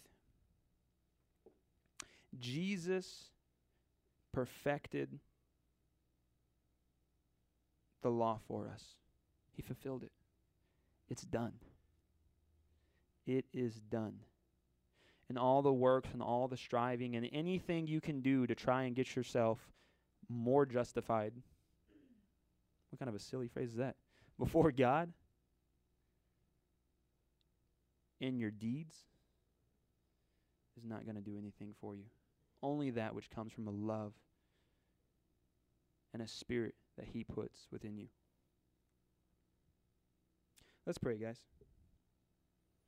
Jesus 2.38 3.30
perfected 4.36 5.18
the 8.02 8.10
law 8.10 8.38
for 8.46 8.68
us. 8.68 8.84
He 9.54 9.62
fulfilled 9.62 10.02
it. 10.02 10.12
It's 11.08 11.22
done. 11.22 11.54
It 13.26 13.46
is 13.54 13.80
done. 13.90 14.18
And 15.30 15.38
all 15.38 15.62
the 15.62 15.72
works 15.72 16.10
and 16.12 16.20
all 16.20 16.48
the 16.48 16.56
striving 16.58 17.16
and 17.16 17.26
anything 17.32 17.86
you 17.86 18.02
can 18.02 18.20
do 18.20 18.46
to 18.46 18.54
try 18.54 18.82
and 18.82 18.94
get 18.94 19.16
yourself 19.16 19.58
more 20.28 20.66
justified. 20.66 21.32
What 22.90 22.98
kind 22.98 23.08
of 23.08 23.14
a 23.14 23.20
silly 23.20 23.48
phrase 23.48 23.70
is 23.70 23.76
that? 23.76 23.96
Before 24.38 24.70
God? 24.70 25.14
In 28.20 28.38
your 28.38 28.50
deeds? 28.50 28.96
Is 30.76 30.84
not 30.84 31.06
going 31.06 31.16
to 31.16 31.22
do 31.22 31.38
anything 31.38 31.74
for 31.80 31.96
you. 31.96 32.04
Only 32.62 32.90
that 32.90 33.14
which 33.14 33.30
comes 33.30 33.52
from 33.52 33.68
a 33.68 33.70
love 33.70 34.12
and 36.12 36.22
a 36.22 36.28
spirit 36.28 36.74
that 36.96 37.08
He 37.12 37.24
puts 37.24 37.66
within 37.70 37.96
you. 37.96 38.08
Let's 40.86 40.98
pray, 40.98 41.16
guys. 41.16 41.40